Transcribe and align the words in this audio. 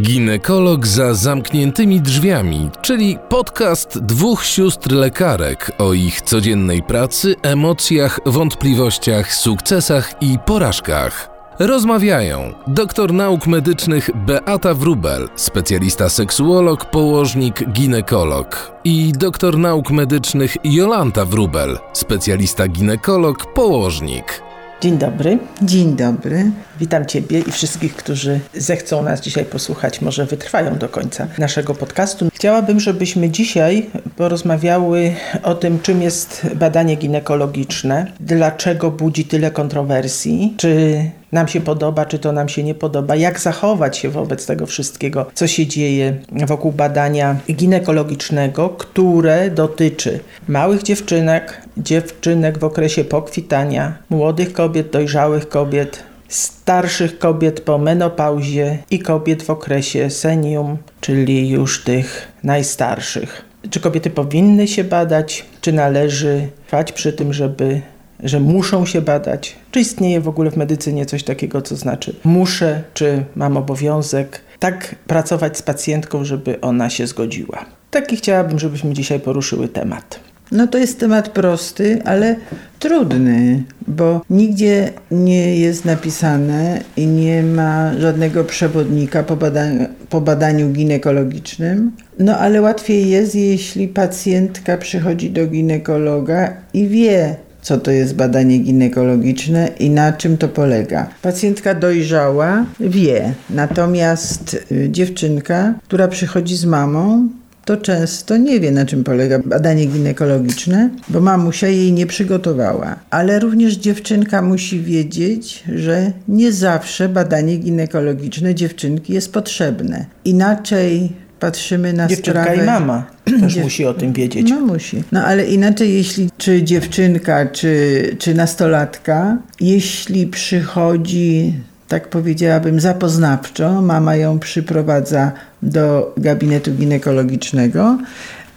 Ginekolog 0.00 0.86
za 0.86 1.14
zamkniętymi 1.14 2.00
drzwiami, 2.00 2.70
czyli 2.82 3.18
podcast 3.28 3.98
dwóch 3.98 4.44
sióstr 4.44 4.92
lekarek 4.92 5.72
o 5.78 5.92
ich 5.92 6.20
codziennej 6.20 6.82
pracy, 6.82 7.34
emocjach, 7.42 8.20
wątpliwościach, 8.26 9.34
sukcesach 9.34 10.22
i 10.22 10.38
porażkach. 10.46 11.30
Rozmawiają 11.58 12.52
doktor 12.66 13.12
nauk 13.12 13.46
medycznych 13.46 14.10
Beata 14.26 14.74
Wrubel, 14.74 15.28
specjalista 15.36 16.08
seksuolog, 16.08 16.84
położnik, 16.84 17.72
ginekolog 17.72 18.72
i 18.84 19.12
doktor 19.12 19.58
nauk 19.58 19.90
medycznych 19.90 20.56
Jolanta 20.64 21.24
Wrubel, 21.24 21.78
specjalista 21.92 22.68
ginekolog, 22.68 23.52
położnik. 23.54 24.47
Dzień 24.80 24.98
dobry. 24.98 25.38
Dzień 25.62 25.96
dobry. 25.96 26.50
Witam 26.80 27.06
Ciebie 27.06 27.38
i 27.38 27.52
wszystkich, 27.52 27.96
którzy 27.96 28.40
zechcą 28.54 29.02
nas 29.02 29.20
dzisiaj 29.20 29.44
posłuchać, 29.44 30.00
może 30.00 30.26
wytrwają 30.26 30.78
do 30.78 30.88
końca 30.88 31.26
naszego 31.38 31.74
podcastu. 31.74 32.28
Chciałabym, 32.34 32.80
żebyśmy 32.80 33.30
dzisiaj 33.30 33.90
porozmawiały 34.16 35.14
o 35.42 35.54
tym, 35.54 35.80
czym 35.80 36.02
jest 36.02 36.46
badanie 36.54 36.96
ginekologiczne, 36.96 38.12
dlaczego 38.20 38.90
budzi 38.90 39.24
tyle 39.24 39.50
kontrowersji, 39.50 40.54
czy 40.56 41.00
nam 41.32 41.48
się 41.48 41.60
podoba, 41.60 42.06
czy 42.06 42.18
to 42.18 42.32
nam 42.32 42.48
się 42.48 42.62
nie 42.62 42.74
podoba, 42.74 43.16
jak 43.16 43.40
zachować 43.40 43.98
się 43.98 44.08
wobec 44.08 44.46
tego 44.46 44.66
wszystkiego, 44.66 45.26
co 45.34 45.46
się 45.46 45.66
dzieje 45.66 46.16
wokół 46.32 46.72
badania 46.72 47.36
ginekologicznego, 47.50 48.68
które 48.68 49.50
dotyczy 49.50 50.20
małych 50.48 50.82
dziewczynek, 50.82 51.62
dziewczynek 51.76 52.58
w 52.58 52.64
okresie 52.64 53.04
pokwitania, 53.04 53.98
młodych 54.10 54.52
kobiet, 54.52 54.90
dojrzałych 54.90 55.48
kobiet, 55.48 56.02
starszych 56.28 57.18
kobiet 57.18 57.60
po 57.60 57.78
menopauzie 57.78 58.78
i 58.90 58.98
kobiet 58.98 59.42
w 59.42 59.50
okresie 59.50 60.10
senium, 60.10 60.76
czyli 61.00 61.48
już 61.48 61.84
tych 61.84 62.28
najstarszych. 62.44 63.44
Czy 63.70 63.80
kobiety 63.80 64.10
powinny 64.10 64.68
się 64.68 64.84
badać, 64.84 65.44
czy 65.60 65.72
należy 65.72 66.48
trwać 66.66 66.92
przy 66.92 67.12
tym, 67.12 67.32
żeby 67.32 67.80
że 68.22 68.40
muszą 68.40 68.86
się 68.86 69.02
badać? 69.02 69.56
Czy 69.70 69.80
istnieje 69.80 70.20
w 70.20 70.28
ogóle 70.28 70.50
w 70.50 70.56
medycynie 70.56 71.06
coś 71.06 71.22
takiego, 71.24 71.62
co 71.62 71.76
znaczy 71.76 72.14
muszę, 72.24 72.82
czy 72.94 73.24
mam 73.36 73.56
obowiązek 73.56 74.40
tak 74.58 74.94
pracować 75.06 75.58
z 75.58 75.62
pacjentką, 75.62 76.24
żeby 76.24 76.60
ona 76.60 76.90
się 76.90 77.06
zgodziła? 77.06 77.64
Taki 77.90 78.16
chciałabym, 78.16 78.58
żebyśmy 78.58 78.94
dzisiaj 78.94 79.20
poruszyły 79.20 79.68
temat. 79.68 80.20
No 80.52 80.66
to 80.66 80.78
jest 80.78 81.00
temat 81.00 81.28
prosty, 81.28 81.98
ale 82.04 82.36
trudny, 82.78 83.62
bo 83.86 84.20
nigdzie 84.30 84.92
nie 85.10 85.56
jest 85.56 85.84
napisane 85.84 86.80
i 86.96 87.06
nie 87.06 87.42
ma 87.42 87.98
żadnego 87.98 88.44
przewodnika 88.44 89.22
po 89.22 89.36
badaniu, 89.36 89.86
po 90.08 90.20
badaniu 90.20 90.70
ginekologicznym. 90.70 91.92
No 92.18 92.38
ale 92.38 92.62
łatwiej 92.62 93.08
jest, 93.08 93.34
jeśli 93.34 93.88
pacjentka 93.88 94.76
przychodzi 94.76 95.30
do 95.30 95.46
ginekologa 95.46 96.56
i 96.74 96.88
wie, 96.88 97.36
co 97.68 97.78
to 97.78 97.90
jest 97.90 98.14
badanie 98.14 98.58
ginekologiczne 98.58 99.70
i 99.78 99.90
na 99.90 100.12
czym 100.12 100.38
to 100.38 100.48
polega. 100.48 101.08
Pacjentka 101.22 101.74
dojrzała 101.74 102.66
wie, 102.80 103.32
natomiast 103.50 104.56
y, 104.72 104.88
dziewczynka, 104.90 105.74
która 105.84 106.08
przychodzi 106.08 106.56
z 106.56 106.64
mamą, 106.64 107.28
to 107.64 107.76
często 107.76 108.36
nie 108.36 108.60
wie, 108.60 108.70
na 108.70 108.86
czym 108.86 109.04
polega 109.04 109.38
badanie 109.38 109.86
ginekologiczne, 109.86 110.90
bo 111.08 111.20
mamusia 111.20 111.66
jej 111.66 111.92
nie 111.92 112.06
przygotowała. 112.06 112.96
Ale 113.10 113.38
również 113.38 113.74
dziewczynka 113.76 114.42
musi 114.42 114.80
wiedzieć, 114.80 115.64
że 115.74 116.12
nie 116.28 116.52
zawsze 116.52 117.08
badanie 117.08 117.56
ginekologiczne 117.56 118.54
dziewczynki 118.54 119.12
jest 119.12 119.32
potrzebne. 119.32 120.06
Inaczej 120.24 121.12
patrzymy 121.40 121.92
na 121.92 122.08
Dziewczynka 122.08 122.42
sprawę... 122.42 122.62
i 122.62 122.66
mama 122.66 123.04
też 123.40 123.56
musi 123.56 123.86
o 123.86 123.94
tym 123.94 124.12
wiedzieć. 124.12 124.50
No 124.50 124.60
musi. 124.60 125.02
No 125.12 125.24
ale 125.24 125.46
inaczej, 125.46 125.94
jeśli 125.94 126.30
czy 126.38 126.62
dziewczynka, 126.62 127.46
czy, 127.46 128.02
czy 128.18 128.34
nastolatka, 128.34 129.36
jeśli 129.60 130.26
przychodzi 130.26 131.54
tak 131.88 132.08
powiedziałabym, 132.08 132.80
zapoznawczo. 132.80 133.82
Mama 133.82 134.16
ją 134.16 134.38
przyprowadza 134.38 135.32
do 135.62 136.14
gabinetu 136.16 136.74
ginekologicznego, 136.74 137.98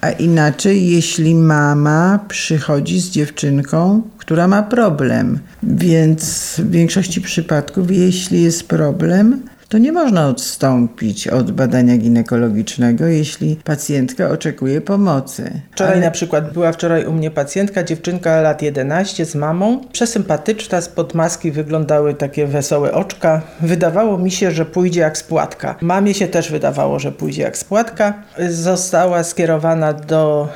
a 0.02 0.10
inaczej, 0.10 0.90
jeśli 0.90 1.36
mama 1.36 2.20
przychodzi 2.28 3.00
z 3.00 3.10
dziewczynką, 3.10 4.02
która 4.18 4.48
ma 4.48 4.64
problem. 4.64 5.40
Więc 5.64 6.56
w 6.58 6.72
większości 6.72 7.22
przypadków, 7.22 7.92
jeśli 7.92 8.44
jest 8.44 8.68
problem, 8.68 9.42
to 9.72 9.78
nie 9.78 9.92
można 9.92 10.28
odstąpić 10.28 11.28
od 11.28 11.52
badania 11.52 11.98
ginekologicznego, 11.98 13.06
jeśli 13.06 13.56
pacjentka 13.56 14.30
oczekuje 14.30 14.82
pomocy. 14.82 15.62
Wczoraj 15.72 15.94
Ale... 15.94 16.02
na 16.02 16.12
przykład 16.12 16.54
była 16.54 16.72
wczoraj 16.72 17.06
u 17.06 17.12
mnie 17.12 17.32
pacjentka, 17.32 17.84
dziewczynka 17.84 18.42
lat 18.42 18.62
11 18.62 19.26
z 19.26 19.36
mamą, 19.36 19.82
przesympatyczna, 19.92 20.82
spod 20.82 21.14
maski 21.14 21.52
wyglądały 21.52 22.14
takie 22.14 22.48
wesołe 22.48 22.92
oczka. 22.92 23.42
Wydawało 23.62 24.18
mi 24.18 24.32
się, 24.32 24.52
że 24.52 24.66
pójdzie 24.66 25.02
jak 25.02 25.18
spłatka. 25.18 25.76
Mamie 25.82 26.14
się 26.14 26.28
też 26.28 26.52
wydawało, 26.52 27.00
że 27.00 27.12
pójdzie 27.12 27.42
jak 27.42 27.58
spłatka. 27.58 28.14
Została 28.50 29.24
skierowana 29.24 29.94
do 29.94 30.50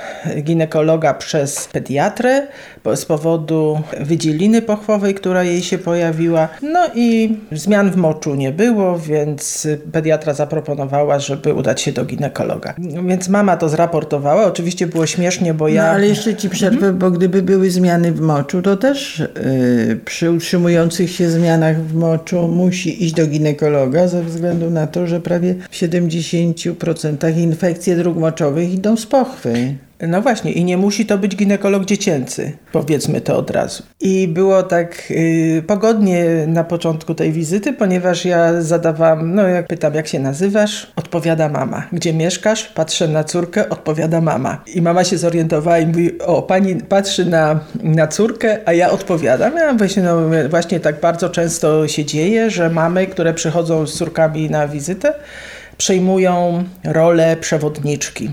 ginekologa 0.43 1.13
przez 1.13 1.67
pediatrę 1.67 2.47
z 2.95 3.05
powodu 3.05 3.81
wydzieliny 4.01 4.61
pochwowej, 4.61 5.13
która 5.13 5.43
jej 5.43 5.61
się 5.61 5.77
pojawiła. 5.77 6.49
No 6.61 6.79
i 6.95 7.37
zmian 7.51 7.91
w 7.91 7.95
moczu 7.95 8.35
nie 8.35 8.51
było, 8.51 8.99
więc 8.99 9.67
pediatra 9.91 10.33
zaproponowała, 10.33 11.19
żeby 11.19 11.53
udać 11.53 11.81
się 11.81 11.91
do 11.91 12.05
ginekologa. 12.05 12.73
Więc 13.07 13.29
mama 13.29 13.57
to 13.57 13.69
zraportowała. 13.69 14.45
Oczywiście 14.45 14.87
było 14.87 15.05
śmiesznie, 15.05 15.53
bo 15.53 15.67
ja... 15.67 15.83
No 15.83 15.89
ale 15.89 16.07
jeszcze 16.07 16.35
ci 16.35 16.49
przerwę, 16.49 16.93
bo 16.93 17.11
gdyby 17.11 17.41
były 17.41 17.71
zmiany 17.71 18.11
w 18.11 18.21
moczu, 18.21 18.61
to 18.61 18.77
też 18.77 19.23
yy, 19.87 19.95
przy 19.95 20.31
utrzymujących 20.31 21.11
się 21.11 21.29
zmianach 21.29 21.81
w 21.81 21.95
moczu 21.95 22.47
musi 22.47 23.03
iść 23.03 23.13
do 23.13 23.27
ginekologa 23.27 24.07
ze 24.07 24.23
względu 24.23 24.69
na 24.69 24.87
to, 24.87 25.07
że 25.07 25.19
prawie 25.19 25.55
w 25.69 25.75
70% 25.75 27.37
infekcje 27.37 27.95
dróg 27.95 28.17
moczowych 28.17 28.73
idą 28.73 28.97
z 28.97 29.05
pochwy. 29.05 29.75
No 30.01 30.21
właśnie, 30.21 30.51
i 30.51 30.63
nie 30.63 30.77
musi 30.77 31.05
to 31.05 31.17
być 31.17 31.35
ginekolog 31.35 31.85
dziecięcy, 31.85 32.51
powiedzmy 32.71 33.21
to 33.21 33.37
od 33.37 33.51
razu. 33.51 33.83
I 33.99 34.27
było 34.27 34.63
tak 34.63 35.09
yy, 35.09 35.61
pogodnie 35.61 36.25
na 36.47 36.63
początku 36.63 37.15
tej 37.15 37.31
wizyty, 37.31 37.73
ponieważ 37.73 38.25
ja 38.25 38.61
zadawałam, 38.61 39.35
no 39.35 39.47
jak 39.47 39.67
pytam, 39.67 39.93
jak 39.93 40.07
się 40.07 40.19
nazywasz? 40.19 40.91
Odpowiada 40.95 41.49
mama. 41.49 41.87
Gdzie 41.91 42.13
mieszkasz? 42.13 42.63
Patrzę 42.63 43.07
na 43.07 43.23
córkę, 43.23 43.69
odpowiada 43.69 44.21
mama. 44.21 44.63
I 44.75 44.81
mama 44.81 45.03
się 45.03 45.17
zorientowała 45.17 45.79
i 45.79 45.87
mówi, 45.87 46.19
o, 46.19 46.41
pani 46.41 46.75
patrzy 46.75 47.25
na, 47.25 47.59
na 47.83 48.07
córkę, 48.07 48.59
a 48.65 48.73
ja 48.73 48.89
odpowiadam. 48.91 49.57
Ja 49.57 49.73
właśnie, 49.73 50.03
no, 50.03 50.17
właśnie 50.49 50.79
tak 50.79 50.99
bardzo 50.99 51.29
często 51.29 51.87
się 51.87 52.05
dzieje, 52.05 52.49
że 52.49 52.69
mamy, 52.69 53.07
które 53.07 53.33
przychodzą 53.33 53.87
z 53.87 53.93
córkami 53.93 54.49
na 54.49 54.67
wizytę, 54.67 55.13
przejmują 55.77 56.63
rolę 56.83 57.37
przewodniczki. 57.41 58.29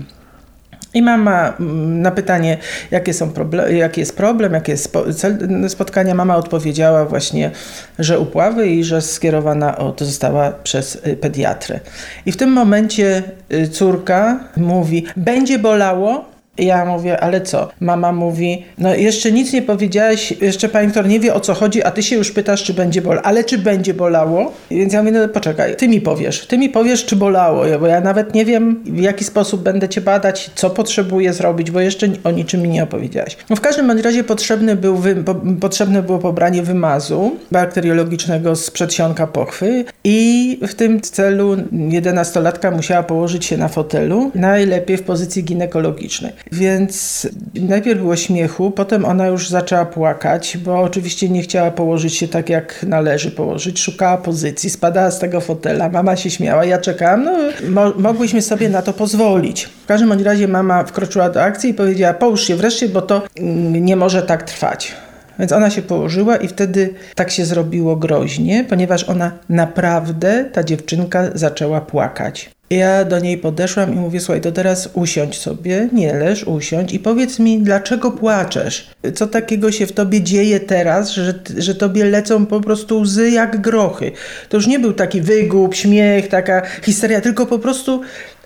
I 0.93 1.01
mama 1.01 1.53
mm, 1.59 2.01
na 2.01 2.11
pytanie, 2.11 2.57
jakie 2.91 3.13
są 3.13 3.31
jaki 3.69 3.99
jest 3.99 4.17
problem, 4.17 4.53
jaki 4.53 4.71
jest 4.71 4.97
cel 5.15 5.37
spotkania, 5.69 6.15
mama 6.15 6.35
odpowiedziała 6.35 7.05
właśnie, 7.05 7.51
że 7.99 8.19
upławy 8.19 8.67
i 8.67 8.83
że 8.83 9.01
skierowana 9.01 9.77
od, 9.77 10.01
została 10.01 10.51
przez 10.51 10.95
y, 10.95 11.17
pediatrę. 11.17 11.79
I 12.25 12.31
w 12.31 12.37
tym 12.37 12.49
momencie 12.49 13.23
y, 13.53 13.67
córka 13.67 14.39
mówi, 14.57 15.05
będzie 15.17 15.59
bolało, 15.59 16.32
ja 16.57 16.85
mówię, 16.85 17.19
ale 17.19 17.41
co? 17.41 17.69
Mama 17.79 18.11
mówi, 18.11 18.65
no 18.77 18.95
jeszcze 18.95 19.31
nic 19.31 19.53
nie 19.53 19.61
powiedziałaś, 19.61 20.33
jeszcze 20.41 20.69
pani 20.69 20.87
doktor 20.87 21.07
nie 21.07 21.19
wie 21.19 21.33
o 21.33 21.39
co 21.39 21.53
chodzi, 21.53 21.83
a 21.83 21.91
ty 21.91 22.03
się 22.03 22.15
już 22.15 22.31
pytasz, 22.31 22.63
czy 22.63 22.73
będzie 22.73 23.01
bolało. 23.01 23.25
Ale 23.25 23.43
czy 23.43 23.57
będzie 23.57 23.93
bolało? 23.93 24.51
Więc 24.71 24.93
ja 24.93 25.03
mówię, 25.03 25.19
no 25.19 25.27
poczekaj, 25.27 25.75
ty 25.75 25.87
mi 25.87 26.01
powiesz, 26.01 26.47
ty 26.47 26.57
mi 26.57 26.69
powiesz, 26.69 27.05
czy 27.05 27.15
bolało, 27.15 27.63
bo 27.79 27.87
ja 27.87 28.01
nawet 28.01 28.33
nie 28.33 28.45
wiem, 28.45 28.83
w 28.85 28.99
jaki 28.99 29.23
sposób 29.23 29.63
będę 29.63 29.89
cię 29.89 30.01
badać, 30.01 30.51
co 30.55 30.69
potrzebuję 30.69 31.33
zrobić, 31.33 31.71
bo 31.71 31.79
jeszcze 31.79 32.07
o 32.23 32.31
niczym 32.31 32.61
mi 32.61 32.69
nie 32.69 32.83
opowiedziałaś. 32.83 33.37
No 33.49 33.55
w 33.55 33.61
każdym 33.61 33.91
razie 33.91 34.23
potrzebny 34.23 34.75
był 34.75 34.97
wy, 34.97 35.15
po, 35.15 35.35
potrzebne 35.61 36.03
było 36.03 36.19
pobranie 36.19 36.63
wymazu 36.63 37.35
bakteriologicznego 37.51 38.55
z 38.55 38.71
przedsionka 38.71 39.27
pochwy 39.27 39.85
i 40.03 40.59
w 40.67 40.73
tym 40.75 41.01
celu 41.01 41.57
jedenastolatka 41.89 42.71
musiała 42.71 43.03
położyć 43.03 43.45
się 43.45 43.57
na 43.57 43.67
fotelu, 43.67 44.31
najlepiej 44.35 44.97
w 44.97 45.03
pozycji 45.03 45.43
ginekologicznej. 45.43 46.33
Więc 46.51 47.27
najpierw 47.55 47.99
było 47.99 48.15
śmiechu, 48.15 48.71
potem 48.71 49.05
ona 49.05 49.27
już 49.27 49.49
zaczęła 49.49 49.85
płakać, 49.85 50.57
bo 50.57 50.81
oczywiście 50.81 51.29
nie 51.29 51.41
chciała 51.41 51.71
położyć 51.71 52.15
się 52.15 52.27
tak, 52.27 52.49
jak 52.49 52.85
należy 52.87 53.31
położyć. 53.31 53.79
Szukała 53.79 54.17
pozycji, 54.17 54.69
spadała 54.69 55.11
z 55.11 55.19
tego 55.19 55.41
fotela, 55.41 55.89
mama 55.89 56.15
się 56.15 56.29
śmiała, 56.29 56.65
ja 56.65 56.77
czekałam, 56.77 57.23
no 57.23 57.31
mo 57.69 57.93
mogłyśmy 57.97 58.41
sobie 58.41 58.69
na 58.69 58.81
to 58.81 58.93
pozwolić. 58.93 59.63
W 59.63 59.85
każdym 59.85 60.09
bądź 60.09 60.21
razie 60.21 60.47
mama 60.47 60.83
wkroczyła 60.83 61.29
do 61.29 61.43
akcji 61.43 61.69
i 61.69 61.73
powiedziała, 61.73 62.13
połóż 62.13 62.47
się 62.47 62.55
wreszcie, 62.55 62.89
bo 62.89 63.01
to 63.01 63.21
mm, 63.39 63.85
nie 63.85 63.95
może 63.95 64.21
tak 64.21 64.43
trwać. 64.43 64.95
Więc 65.39 65.51
ona 65.51 65.69
się 65.69 65.81
położyła 65.81 66.37
i 66.37 66.47
wtedy 66.47 66.93
tak 67.15 67.31
się 67.31 67.45
zrobiło 67.45 67.95
groźnie, 67.95 68.65
ponieważ 68.69 69.03
ona 69.03 69.31
naprawdę, 69.49 70.45
ta 70.53 70.63
dziewczynka 70.63 71.23
zaczęła 71.33 71.81
płakać. 71.81 72.51
Ja 72.77 73.05
do 73.05 73.19
niej 73.19 73.37
podeszłam 73.37 73.93
i 73.93 73.95
mówię, 73.95 74.19
słuchaj, 74.19 74.41
to 74.41 74.51
teraz 74.51 74.89
usiądź 74.93 75.37
sobie, 75.37 75.89
nie 75.93 76.13
leż, 76.13 76.43
usiądź 76.43 76.93
i 76.93 76.99
powiedz 76.99 77.39
mi, 77.39 77.59
dlaczego 77.59 78.11
płaczesz? 78.11 78.89
Co 79.15 79.27
takiego 79.27 79.71
się 79.71 79.87
w 79.87 79.91
tobie 79.91 80.21
dzieje 80.21 80.59
teraz, 80.59 81.11
że, 81.11 81.33
że 81.57 81.75
tobie 81.75 82.05
lecą 82.05 82.45
po 82.45 82.61
prostu 82.61 82.99
łzy 82.99 83.31
jak 83.31 83.61
grochy? 83.61 84.11
To 84.49 84.57
już 84.57 84.67
nie 84.67 84.79
był 84.79 84.93
taki 84.93 85.21
wygłup, 85.21 85.75
śmiech, 85.75 86.27
taka 86.27 86.61
histeria, 86.81 87.21
tylko 87.21 87.45
po 87.45 87.59
prostu 87.59 88.01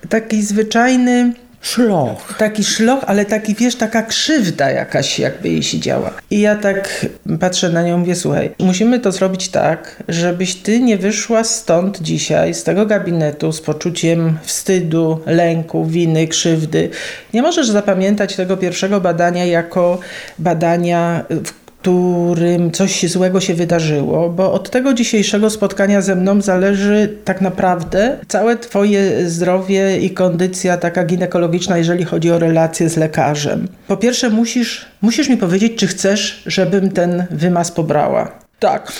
taki 0.09 0.43
zwyczajny 0.43 1.33
Szloch. 1.61 2.37
Taki 2.37 2.63
szloch, 2.63 3.03
ale 3.07 3.25
taki, 3.25 3.55
wiesz, 3.55 3.75
taka 3.75 4.03
krzywda 4.03 4.71
jakaś 4.71 5.19
jakby 5.19 5.49
jej 5.49 5.63
się 5.63 5.79
działa. 5.79 6.11
I 6.31 6.39
ja 6.39 6.55
tak 6.55 7.05
patrzę 7.39 7.69
na 7.69 7.83
nią 7.83 7.97
mówię, 7.97 8.15
słuchaj, 8.15 8.51
musimy 8.59 8.99
to 8.99 9.11
zrobić 9.11 9.49
tak, 9.49 10.03
żebyś 10.07 10.55
ty 10.55 10.79
nie 10.79 10.97
wyszła 10.97 11.43
stąd 11.43 12.01
dzisiaj, 12.01 12.53
z 12.53 12.63
tego 12.63 12.85
gabinetu, 12.85 13.51
z 13.51 13.61
poczuciem 13.61 14.37
wstydu, 14.41 15.19
lęku, 15.25 15.85
winy, 15.85 16.27
krzywdy. 16.27 16.89
Nie 17.33 17.41
możesz 17.41 17.69
zapamiętać 17.69 18.35
tego 18.35 18.57
pierwszego 18.57 19.01
badania 19.01 19.45
jako 19.45 19.99
badania, 20.39 21.23
w 21.29 21.66
którym 21.87 22.71
coś 22.71 23.11
złego 23.11 23.41
się 23.41 23.53
wydarzyło, 23.53 24.29
bo 24.29 24.53
od 24.53 24.69
tego 24.69 24.93
dzisiejszego 24.93 25.49
spotkania 25.49 26.01
ze 26.01 26.15
mną 26.15 26.41
zależy 26.41 27.17
tak 27.25 27.41
naprawdę 27.41 28.17
całe 28.27 28.57
Twoje 28.57 29.29
zdrowie 29.29 29.97
i 29.97 30.09
kondycja 30.09 30.77
taka 30.77 31.03
ginekologiczna, 31.03 31.77
jeżeli 31.77 32.05
chodzi 32.05 32.31
o 32.31 32.39
relacje 32.39 32.89
z 32.89 32.97
lekarzem. 32.97 33.67
Po 33.87 33.97
pierwsze, 33.97 34.29
musisz, 34.29 34.85
musisz 35.01 35.29
mi 35.29 35.37
powiedzieć, 35.37 35.75
czy 35.75 35.87
chcesz, 35.87 36.43
żebym 36.45 36.91
ten 36.91 37.25
wymaz 37.31 37.71
pobrała. 37.71 38.31
Tak. 38.59 38.91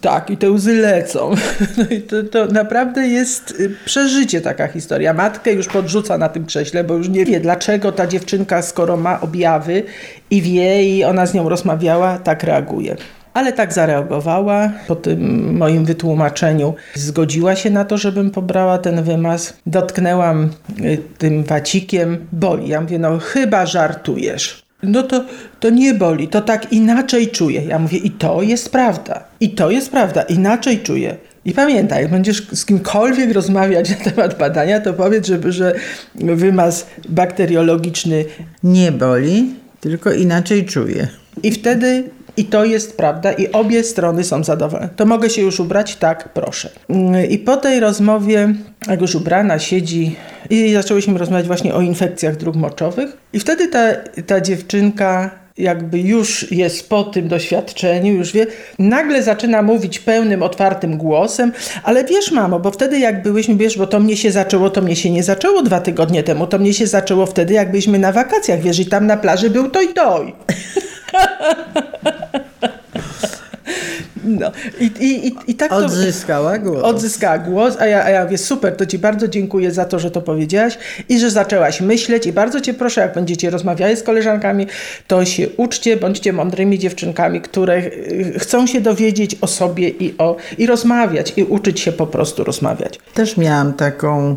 Tak, 0.00 0.30
i 0.30 0.36
te 0.36 0.50
łzy 0.50 0.74
lecą. 0.74 1.34
No 1.78 1.84
i 1.90 2.00
to, 2.00 2.22
to 2.22 2.46
naprawdę 2.46 3.06
jest 3.06 3.50
y, 3.60 3.76
przeżycie 3.84 4.40
taka 4.40 4.68
historia. 4.68 5.12
Matkę 5.12 5.52
już 5.52 5.68
podrzuca 5.68 6.18
na 6.18 6.28
tym 6.28 6.46
krześle, 6.46 6.84
bo 6.84 6.94
już 6.94 7.08
nie 7.08 7.24
wie, 7.24 7.40
dlaczego 7.40 7.92
ta 7.92 8.06
dziewczynka, 8.06 8.62
skoro 8.62 8.96
ma 8.96 9.20
objawy 9.20 9.82
i 10.30 10.42
wie, 10.42 10.84
i 10.84 11.04
ona 11.04 11.26
z 11.26 11.34
nią 11.34 11.48
rozmawiała, 11.48 12.18
tak 12.18 12.42
reaguje. 12.42 12.96
Ale 13.34 13.52
tak 13.52 13.72
zareagowała 13.72 14.70
po 14.88 14.96
tym 14.96 15.52
moim 15.56 15.84
wytłumaczeniu. 15.84 16.74
Zgodziła 16.94 17.56
się 17.56 17.70
na 17.70 17.84
to, 17.84 17.98
żebym 17.98 18.30
pobrała 18.30 18.78
ten 18.78 19.02
wymaz. 19.02 19.56
Dotknęłam 19.66 20.50
y, 20.80 20.98
tym 21.18 21.44
wacikiem. 21.44 22.26
Boli. 22.32 22.68
Ja 22.68 22.80
mówię, 22.80 22.98
no 22.98 23.18
chyba 23.18 23.66
żartujesz 23.66 24.63
no 24.86 25.02
to, 25.02 25.24
to 25.60 25.70
nie 25.70 25.94
boli, 25.94 26.28
to 26.28 26.40
tak 26.40 26.72
inaczej 26.72 27.28
czuję. 27.28 27.62
Ja 27.64 27.78
mówię, 27.78 27.98
i 27.98 28.10
to 28.10 28.42
jest 28.42 28.72
prawda, 28.72 29.24
i 29.40 29.50
to 29.50 29.70
jest 29.70 29.90
prawda, 29.90 30.22
inaczej 30.22 30.78
czuję. 30.78 31.16
I 31.44 31.52
pamiętaj, 31.52 32.02
jak 32.02 32.10
będziesz 32.10 32.46
z 32.52 32.64
kimkolwiek 32.64 33.32
rozmawiać 33.32 33.90
na 33.90 33.96
temat 33.96 34.38
badania, 34.38 34.80
to 34.80 34.92
powiedz, 34.92 35.26
żeby, 35.26 35.52
że 35.52 35.74
wymaz 36.14 36.86
bakteriologiczny 37.08 38.24
nie 38.62 38.92
boli, 38.92 39.54
tylko 39.80 40.12
inaczej 40.12 40.64
czuję. 40.64 41.08
I 41.42 41.52
wtedy 41.52 42.04
i 42.36 42.44
to 42.44 42.64
jest 42.64 42.96
prawda, 42.96 43.32
i 43.32 43.52
obie 43.52 43.84
strony 43.84 44.24
są 44.24 44.44
zadowolone. 44.44 44.88
To 44.96 45.06
mogę 45.06 45.30
się 45.30 45.42
już 45.42 45.60
ubrać? 45.60 45.96
Tak, 45.96 46.28
proszę. 46.28 46.70
I 47.30 47.38
po 47.38 47.56
tej 47.56 47.80
rozmowie, 47.80 48.54
jak 48.88 49.00
już 49.00 49.14
ubrana, 49.14 49.58
siedzi 49.58 50.16
i 50.50 50.72
zaczęłyśmy 50.72 51.18
rozmawiać 51.18 51.46
właśnie 51.46 51.74
o 51.74 51.80
infekcjach 51.80 52.36
dróg 52.36 52.56
moczowych. 52.56 53.16
I 53.32 53.40
wtedy 53.40 53.68
ta, 53.68 53.92
ta 54.26 54.40
dziewczynka 54.40 55.30
jakby 55.58 55.98
już 55.98 56.52
jest 56.52 56.88
po 56.88 57.04
tym 57.04 57.28
doświadczeniu, 57.28 58.12
już 58.12 58.32
wie, 58.32 58.46
nagle 58.78 59.22
zaczyna 59.22 59.62
mówić 59.62 59.98
pełnym, 59.98 60.42
otwartym 60.42 60.98
głosem, 60.98 61.52
ale 61.82 62.04
wiesz, 62.04 62.32
mamo, 62.32 62.60
bo 62.60 62.70
wtedy 62.70 62.98
jak 62.98 63.22
byłyśmy, 63.22 63.56
wiesz, 63.56 63.78
bo 63.78 63.86
to 63.86 64.00
mnie 64.00 64.16
się 64.16 64.30
zaczęło, 64.30 64.70
to 64.70 64.82
mnie 64.82 64.96
się 64.96 65.10
nie 65.10 65.22
zaczęło 65.22 65.62
dwa 65.62 65.80
tygodnie 65.80 66.22
temu, 66.22 66.46
to 66.46 66.58
mnie 66.58 66.74
się 66.74 66.86
zaczęło 66.86 67.26
wtedy, 67.26 67.54
jak 67.54 67.70
byliśmy 67.70 67.98
na 67.98 68.12
wakacjach, 68.12 68.60
wiesz, 68.60 68.78
i 68.78 68.86
tam 68.86 69.06
na 69.06 69.16
plaży 69.16 69.50
był 69.50 69.70
toj 69.70 69.88
toj. 69.94 70.34
No. 74.24 74.52
I, 74.80 74.84
i, 74.84 75.26
i, 75.28 75.34
i 75.46 75.54
tak 75.54 75.70
to, 75.70 75.76
odzyskała 75.76 76.58
głos. 76.58 76.82
Odzyskała 76.82 77.38
głos, 77.38 77.76
a 77.80 77.86
ja, 77.86 78.04
a 78.04 78.10
ja 78.10 78.24
mówię, 78.24 78.38
super, 78.38 78.76
to 78.76 78.86
Ci 78.86 78.98
bardzo 78.98 79.28
dziękuję 79.28 79.70
za 79.70 79.84
to, 79.84 79.98
że 79.98 80.10
to 80.10 80.20
powiedziałaś 80.20 80.78
i 81.08 81.18
że 81.18 81.30
zaczęłaś 81.30 81.80
myśleć 81.80 82.26
i 82.26 82.32
bardzo 82.32 82.60
Cię 82.60 82.74
proszę, 82.74 83.00
jak 83.00 83.14
będziecie 83.14 83.50
rozmawiali 83.50 83.96
z 83.96 84.02
koleżankami, 84.02 84.66
to 85.06 85.24
się 85.24 85.48
uczcie, 85.56 85.96
bądźcie 85.96 86.32
mądrymi 86.32 86.78
dziewczynkami, 86.78 87.40
które 87.40 87.78
y, 87.78 88.34
chcą 88.38 88.66
się 88.66 88.80
dowiedzieć 88.80 89.36
o 89.40 89.46
sobie 89.46 89.88
i, 89.88 90.14
o, 90.18 90.36
i 90.58 90.66
rozmawiać 90.66 91.32
i 91.36 91.42
uczyć 91.42 91.80
się 91.80 91.92
po 91.92 92.06
prostu 92.06 92.44
rozmawiać. 92.44 92.98
Też 93.14 93.36
miałam 93.36 93.72
taką 93.72 94.36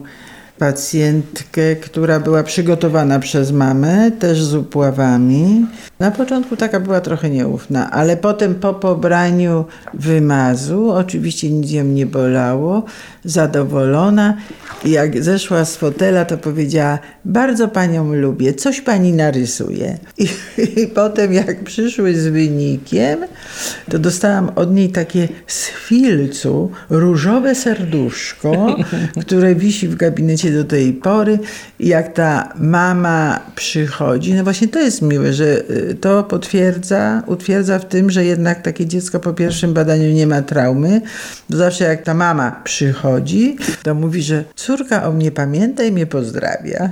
pacjentkę, 0.57 1.75
która 1.75 2.19
była 2.19 2.43
przygotowana 2.43 3.19
przez 3.19 3.51
mamę, 3.51 4.11
też 4.11 4.43
z 4.43 4.55
upławami. 4.55 5.65
Na 5.99 6.11
początku 6.11 6.57
taka 6.57 6.79
była 6.79 7.01
trochę 7.01 7.29
nieufna, 7.29 7.91
ale 7.91 8.17
potem 8.17 8.55
po 8.55 8.73
pobraniu 8.73 9.65
wymazu, 9.93 10.91
oczywiście 10.91 11.49
nic 11.49 11.71
ją 11.71 11.83
nie 11.83 12.05
bolało, 12.05 12.83
zadowolona. 13.27 14.37
Jak 14.85 15.23
zeszła 15.23 15.65
z 15.65 15.75
fotela, 15.75 16.25
to 16.25 16.37
powiedziała: 16.37 16.99
Bardzo 17.25 17.67
panią 17.67 18.13
lubię, 18.13 18.53
coś 18.53 18.81
pani 18.81 19.13
narysuje. 19.13 19.97
I, 20.17 20.27
I, 20.81 20.87
potem, 20.87 21.33
jak 21.33 21.63
przyszły 21.63 22.15
z 22.15 22.27
wynikiem, 22.27 23.19
to 23.89 23.99
dostałam 23.99 24.51
od 24.55 24.73
niej 24.73 24.89
takie 24.89 25.27
z 25.47 25.67
filcu 25.67 26.71
różowe 26.89 27.55
serduszko, 27.55 28.75
które 29.21 29.55
wisi 29.55 29.87
w 29.87 29.95
gabinecie 29.95 30.51
do 30.51 30.63
tej 30.63 30.93
pory. 30.93 31.39
I 31.79 31.87
jak 31.87 32.13
ta 32.13 32.53
mama 32.55 33.39
przychodzi, 33.55 34.33
no 34.33 34.43
właśnie 34.43 34.67
to 34.67 34.79
jest 34.79 35.01
miłe, 35.01 35.33
że 35.33 35.45
y, 35.69 35.97
to 36.01 36.23
potwierdza, 36.23 37.23
utwierdza 37.25 37.79
w 37.79 37.85
tym, 37.85 38.09
że 38.09 38.25
jednak 38.25 38.61
takie 38.61 38.85
dziecko 38.85 39.19
po 39.19 39.33
pierwszym 39.33 39.73
badaniu 39.73 40.13
nie 40.13 40.27
ma 40.27 40.41
traumy. 40.41 41.01
Bo 41.49 41.57
zawsze 41.57 41.83
jak 41.83 42.03
ta 42.03 42.13
mama 42.13 42.61
przychodzi, 42.63 43.16
to 43.83 43.95
mówi, 43.95 44.21
że 44.21 44.43
córka 44.55 45.03
o 45.03 45.11
mnie 45.11 45.31
pamięta 45.31 45.83
i 45.83 45.91
mnie 45.91 46.05
pozdrawia. 46.05 46.89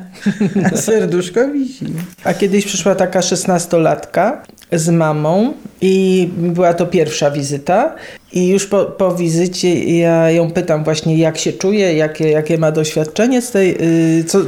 A 0.66 0.78
serduszko 0.88 1.48
wisi. 1.48 1.86
A 2.24 2.34
kiedyś 2.34 2.66
przyszła 2.66 2.96
taka 2.96 3.22
szesnastolatka 3.22 4.44
z 4.72 4.90
mamą 4.90 5.54
i 5.82 6.30
była 6.38 6.74
to 6.74 6.86
pierwsza 6.86 7.32
wizyta 7.32 7.96
i 8.34 8.48
już 8.48 8.66
po, 8.66 8.86
po 8.86 9.16
wizycie 9.16 10.00
ja 10.00 10.32
ją 10.32 10.52
pytam 10.52 10.84
właśnie, 10.84 11.18
jak 11.18 11.38
się 11.38 11.54
czuje, 11.54 11.94
jakie, 11.94 12.30
jakie 12.30 12.58
ma 12.58 12.72
doświadczenie 12.72 13.42
z 13.42 13.52
tej, 13.52 13.78
yy, 14.18 14.24
co, 14.24 14.40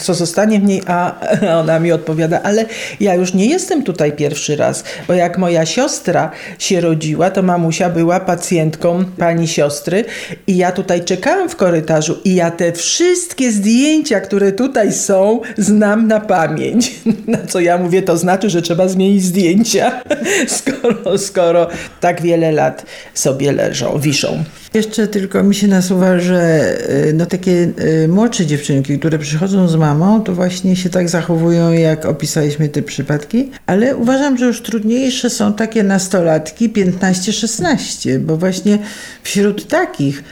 co 0.00 0.14
zostanie 0.14 0.60
w 0.60 0.62
niej, 0.62 0.82
a 0.86 1.14
ona 1.60 1.80
mi 1.80 1.92
odpowiada, 1.92 2.42
ale 2.42 2.66
ja 3.00 3.14
już 3.14 3.34
nie 3.34 3.46
jestem 3.46 3.82
tutaj 3.82 4.12
pierwszy 4.12 4.56
raz, 4.56 4.84
bo 5.08 5.14
jak 5.14 5.38
moja 5.38 5.66
siostra 5.66 6.30
się 6.58 6.80
rodziła, 6.80 7.30
to 7.30 7.42
mamusia 7.42 7.90
była 7.90 8.20
pacjentką 8.20 9.04
pani 9.18 9.48
siostry 9.48 10.04
i 10.46 10.56
ja 10.56 10.72
tutaj 10.72 11.04
czekałam 11.04 11.48
w 11.48 11.56
korytarzu 11.56 12.18
i 12.24 12.34
ja 12.34 12.50
te 12.50 12.72
wszystkie 12.72 13.52
zdjęcia, 13.52 14.20
które 14.20 14.52
tutaj 14.52 14.92
są, 14.92 15.40
znam 15.58 16.08
na 16.08 16.20
pamięć. 16.20 16.94
Na 17.26 17.38
co 17.48 17.60
ja 17.60 17.78
mówię, 17.78 18.02
to 18.02 18.16
znaczy, 18.16 18.50
że 18.50 18.62
trzeba 18.62 18.88
zmienić 18.88 19.24
zdjęcia, 19.24 20.02
skoro, 20.58 21.18
skoro 21.18 21.68
tak 22.00 22.22
wiele 22.22 22.52
lat 22.52 22.86
sobie 23.24 23.52
leżą, 23.52 23.98
wiszą. 23.98 24.44
Jeszcze 24.74 25.08
tylko 25.08 25.42
mi 25.42 25.54
się 25.54 25.68
nasuwa, 25.68 26.18
że 26.18 26.72
y, 27.08 27.12
no 27.14 27.26
takie 27.26 27.68
y, 28.04 28.08
młodsze 28.08 28.46
dziewczynki, 28.46 28.98
które 28.98 29.18
przychodzą 29.18 29.68
z 29.68 29.76
mamą, 29.76 30.22
to 30.22 30.34
właśnie 30.34 30.76
się 30.76 30.90
tak 30.90 31.08
zachowują, 31.08 31.72
jak 31.72 32.06
opisaliśmy 32.06 32.68
te 32.68 32.82
przypadki, 32.82 33.50
ale 33.66 33.96
uważam, 33.96 34.38
że 34.38 34.46
już 34.46 34.62
trudniejsze 34.62 35.30
są 35.30 35.52
takie 35.52 35.82
nastolatki 35.82 36.70
15-16, 36.70 38.18
bo 38.18 38.36
właśnie 38.36 38.78
wśród 39.22 39.68
takich 39.68 40.24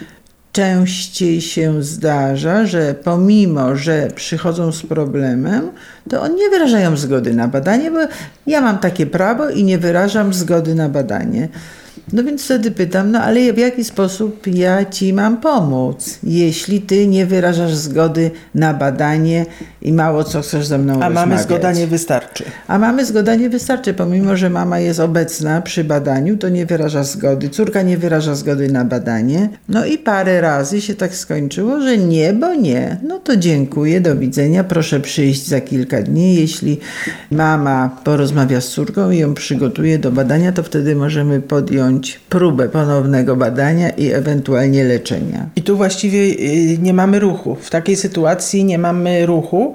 częściej 0.53 1.41
się 1.41 1.83
zdarza, 1.83 2.67
że 2.67 2.95
pomimo, 3.05 3.77
że 3.77 4.09
przychodzą 4.15 4.73
z 4.73 4.83
problemem, 4.83 5.71
to 6.11 6.23
oni 6.23 6.35
nie 6.35 6.51
wyrażają 6.51 6.97
zgody 6.97 7.35
na 7.35 7.49
badanie, 7.49 7.91
bo 7.91 7.99
ja 8.47 8.61
mam 8.61 8.79
takie 8.79 9.07
prawo 9.07 9.49
i 9.49 9.65
nie 9.65 9.79
wyrażam 9.79 10.35
zgody 10.35 10.75
na 10.75 10.89
badanie. 10.89 11.49
No 12.13 12.25
więc 12.25 12.45
wtedy 12.45 12.71
pytam, 12.71 13.11
no 13.11 13.21
ale 13.21 13.53
w 13.53 13.59
jaki 13.59 13.85
sposób 13.85 14.47
ja 14.47 14.85
ci 14.85 15.13
mam 15.13 15.37
pomóc, 15.41 16.19
jeśli 16.25 16.81
ty 16.81 17.07
nie 17.07 17.27
wyrażasz 17.27 17.75
zgody 17.75 18.31
na 18.55 18.75
badanie 18.75 19.47
i 19.83 19.93
mało 19.93 20.25
co 20.25 20.43
chcesz 20.43 20.67
ze 20.67 20.79
mną 20.79 20.93
A 20.93 20.97
rozmawiać. 21.09 21.15
mamy 21.29 21.43
zgoda 21.43 21.73
nie 21.73 21.87
wystarczy. 21.87 22.45
A 22.69 22.79
mamy 22.79 23.05
zgoda 23.07 23.35
nie 23.35 23.51
wystarczy, 23.51 23.95
pomimo 23.95 24.37
że 24.37 24.51
mama 24.51 24.79
jest 24.79 25.01
obecna 25.01 25.61
przy 25.61 25.85
badaniu, 25.85 26.37
to 26.37 26.49
nie 26.49 26.67
wyraża 26.67 27.05
zgody. 27.05 27.49
Córka 27.49 27.83
nie 27.83 27.99
wyraża 27.99 28.35
zgody 28.35 28.69
na 28.73 28.85
badanie. 28.85 29.49
No 29.69 29.87
i 29.87 29.99
parę 29.99 30.41
razy 30.41 30.81
się 30.81 30.95
tak 30.95 31.15
skończyło, 31.15 31.81
że 31.81 31.99
nie, 31.99 32.33
bo 32.33 32.55
nie. 32.55 32.97
No 33.03 33.19
to 33.19 33.37
dziękuję, 33.37 34.01
do 34.01 34.17
widzenia, 34.17 34.65
proszę 34.65 35.01
przyjść 35.01 35.49
za 35.49 35.61
kilka 35.61 36.03
dni. 36.03 36.35
Jeśli 36.35 36.81
mama 37.31 37.97
porozmawia 38.05 38.61
z 38.61 38.69
córką 38.69 39.11
i 39.11 39.19
ją 39.19 39.35
przygotuje 39.35 39.99
do 39.99 40.13
badania, 40.13 40.53
to 40.53 40.63
wtedy 40.63 40.97
możemy 40.97 41.41
podjąć 41.41 41.82
próbę 42.29 42.69
ponownego 42.69 43.37
badania 43.37 43.91
i 43.91 44.12
ewentualnie 44.12 44.85
leczenia. 44.85 45.47
I 45.57 45.62
tu 45.62 45.77
właściwie 45.77 46.19
y, 46.19 46.79
nie 46.79 46.95
mamy 46.95 47.19
ruchu. 47.19 47.55
W 47.55 47.71
takiej 47.71 47.97
sytuacji 47.97 48.65
nie 48.65 48.79
mamy 48.79 49.27
ruchu, 49.27 49.75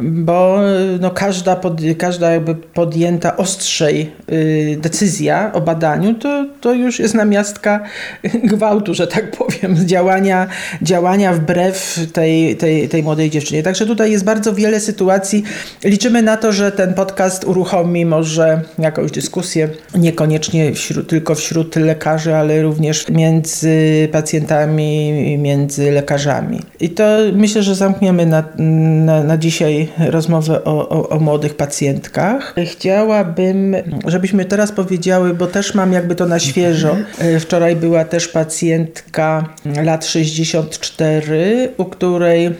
bo 0.00 0.68
y, 0.70 0.98
no 1.00 1.10
każda, 1.10 1.56
pod, 1.56 1.80
każda 1.98 2.30
jakby 2.30 2.54
podjęta 2.54 3.36
ostrzej 3.36 4.12
y, 4.32 4.78
decyzja 4.80 5.52
o 5.52 5.60
badaniu, 5.60 6.14
to, 6.14 6.46
to 6.60 6.72
już 6.72 6.98
jest 6.98 7.14
namiastka 7.14 7.80
gwałtu, 8.54 8.94
że 8.94 9.06
tak 9.06 9.30
powiem, 9.30 9.76
działania, 9.86 10.46
działania 10.82 11.32
wbrew 11.32 11.98
tej, 12.12 12.56
tej, 12.56 12.88
tej 12.88 13.02
młodej 13.02 13.30
dziewczynie. 13.30 13.62
Także 13.62 13.86
tutaj 13.86 14.10
jest 14.10 14.24
bardzo 14.24 14.54
wiele 14.54 14.80
sytuacji. 14.80 15.42
Liczymy 15.84 16.22
na 16.22 16.36
to, 16.36 16.52
że 16.52 16.72
ten 16.72 16.94
podcast 16.94 17.44
uruchomi 17.44 18.06
może 18.06 18.62
jakąś 18.78 19.10
dyskusję, 19.10 19.68
niekoniecznie 19.94 20.72
wśród, 20.72 21.08
tylko 21.08 21.34
wśród 21.34 21.45
lekarzy, 21.76 22.34
ale 22.34 22.62
również 22.62 23.08
między 23.08 24.08
pacjentami, 24.12 25.38
między 25.38 25.90
lekarzami. 25.90 26.60
I 26.80 26.90
to 26.90 27.04
myślę, 27.32 27.62
że 27.62 27.74
zamkniemy 27.74 28.26
na, 28.26 28.44
na, 28.58 29.22
na 29.22 29.38
dzisiaj 29.38 29.88
rozmowę 29.98 30.64
o, 30.64 30.88
o, 30.88 31.08
o 31.08 31.18
młodych 31.18 31.54
pacjentkach. 31.54 32.54
Chciałabym, 32.64 33.76
żebyśmy 34.06 34.44
teraz 34.44 34.72
powiedziały, 34.72 35.34
bo 35.34 35.46
też 35.46 35.74
mam 35.74 35.92
jakby 35.92 36.14
to 36.14 36.26
na 36.26 36.38
świeżo. 36.38 36.96
Wczoraj 37.40 37.76
była 37.76 38.04
też 38.04 38.28
pacjentka 38.28 39.48
lat 39.84 40.06
64, 40.06 41.68
u 41.76 41.84
której 41.84 42.50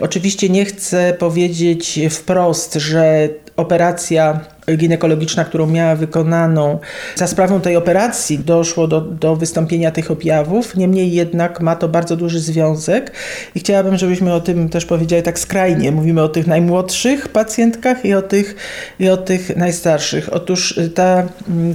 oczywiście 0.00 0.48
nie 0.48 0.64
chcę 0.64 1.16
powiedzieć 1.18 2.00
wprost, 2.10 2.74
że 2.74 3.28
operacja 3.56 4.40
ginekologiczna, 4.68 5.44
którą 5.44 5.66
miała 5.66 5.94
wykonaną, 5.94 6.78
za 7.16 7.26
sprawą 7.26 7.60
tej 7.60 7.76
operacji 7.76 8.38
doszło 8.38 8.88
do, 8.88 9.00
do 9.00 9.36
wystąpienia 9.36 9.90
tych 9.90 10.10
objawów. 10.10 10.76
Niemniej 10.76 11.12
jednak 11.12 11.60
ma 11.60 11.76
to 11.76 11.88
bardzo 11.88 12.16
duży 12.16 12.40
związek 12.40 13.12
i 13.54 13.60
chciałabym, 13.60 13.96
żebyśmy 13.96 14.32
o 14.34 14.40
tym 14.40 14.68
też 14.68 14.86
powiedzieli 14.86 15.22
tak 15.22 15.38
skrajnie. 15.38 15.92
Mówimy 15.92 16.22
o 16.22 16.28
tych 16.28 16.46
najmłodszych 16.46 17.28
pacjentkach 17.28 18.04
i 18.04 18.14
o 18.14 18.22
tych, 18.22 18.56
i 18.98 19.08
o 19.08 19.16
tych 19.16 19.56
najstarszych. 19.56 20.32
Otóż 20.32 20.80
ta 20.94 21.28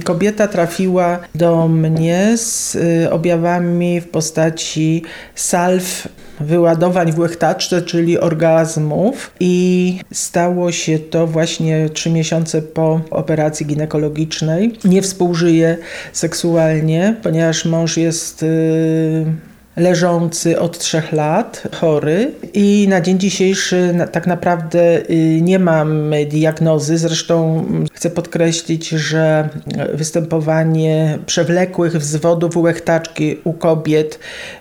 kobieta 0.04 0.48
trafiła 0.48 1.18
do 1.34 1.68
mnie 1.68 2.34
z 2.36 2.76
objawami 3.10 4.00
w 4.00 4.08
postaci 4.08 5.02
salw 5.34 6.08
wyładowań 6.40 7.12
w 7.12 7.18
łechtaczce, 7.18 7.82
czyli 7.82 8.18
orgazmów 8.18 9.30
i 9.40 10.00
stało 10.12 10.72
się 10.72 10.98
to 10.98 11.26
właśnie 11.26 11.88
trzy 11.92 12.10
miesiące 12.10 12.62
po 12.62 13.00
operacji 13.10 13.66
ginekologicznej. 13.66 14.72
Nie 14.84 15.02
współżyje 15.02 15.76
seksualnie, 16.12 17.16
ponieważ 17.22 17.64
mąż 17.64 17.96
jest 17.96 18.42
yy, 18.42 19.47
leżący 19.78 20.60
od 20.60 20.78
trzech 20.78 21.12
lat, 21.12 21.62
chory 21.74 22.32
i 22.54 22.86
na 22.88 23.00
dzień 23.00 23.18
dzisiejszy 23.18 23.94
tak 24.12 24.26
naprawdę 24.26 25.10
y, 25.10 25.40
nie 25.42 25.58
mamy 25.58 26.26
diagnozy. 26.26 26.98
Zresztą 26.98 27.64
chcę 27.92 28.10
podkreślić, 28.10 28.88
że 28.88 29.48
występowanie 29.94 31.18
przewlekłych 31.26 31.96
wzwodów 31.96 32.56
łechtaczki 32.56 33.36
u 33.44 33.52
kobiet 33.52 34.18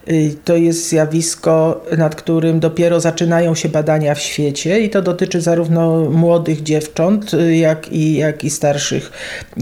y, 0.07 0.35
to 0.45 0.55
jest 0.55 0.89
zjawisko, 0.89 1.85
nad 1.97 2.15
którym 2.15 2.59
dopiero 2.59 2.99
zaczynają 2.99 3.55
się 3.55 3.69
badania 3.69 4.15
w 4.15 4.19
świecie 4.19 4.79
i 4.79 4.89
to 4.89 5.01
dotyczy 5.01 5.41
zarówno 5.41 6.09
młodych 6.09 6.63
dziewcząt, 6.63 7.33
y, 7.33 7.55
jak 7.55 7.91
i, 7.91 8.15
jak 8.15 8.43
i 8.43 8.49
starszych 8.49 9.11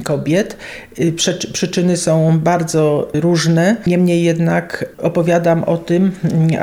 kobiet. 0.03 0.57
Przyczyny 1.53 1.97
są 1.97 2.39
bardzo 2.39 3.07
różne, 3.13 3.75
niemniej 3.87 4.23
jednak 4.23 4.85
opowiadam 4.97 5.44
o 5.53 5.77
tym, 5.77 6.11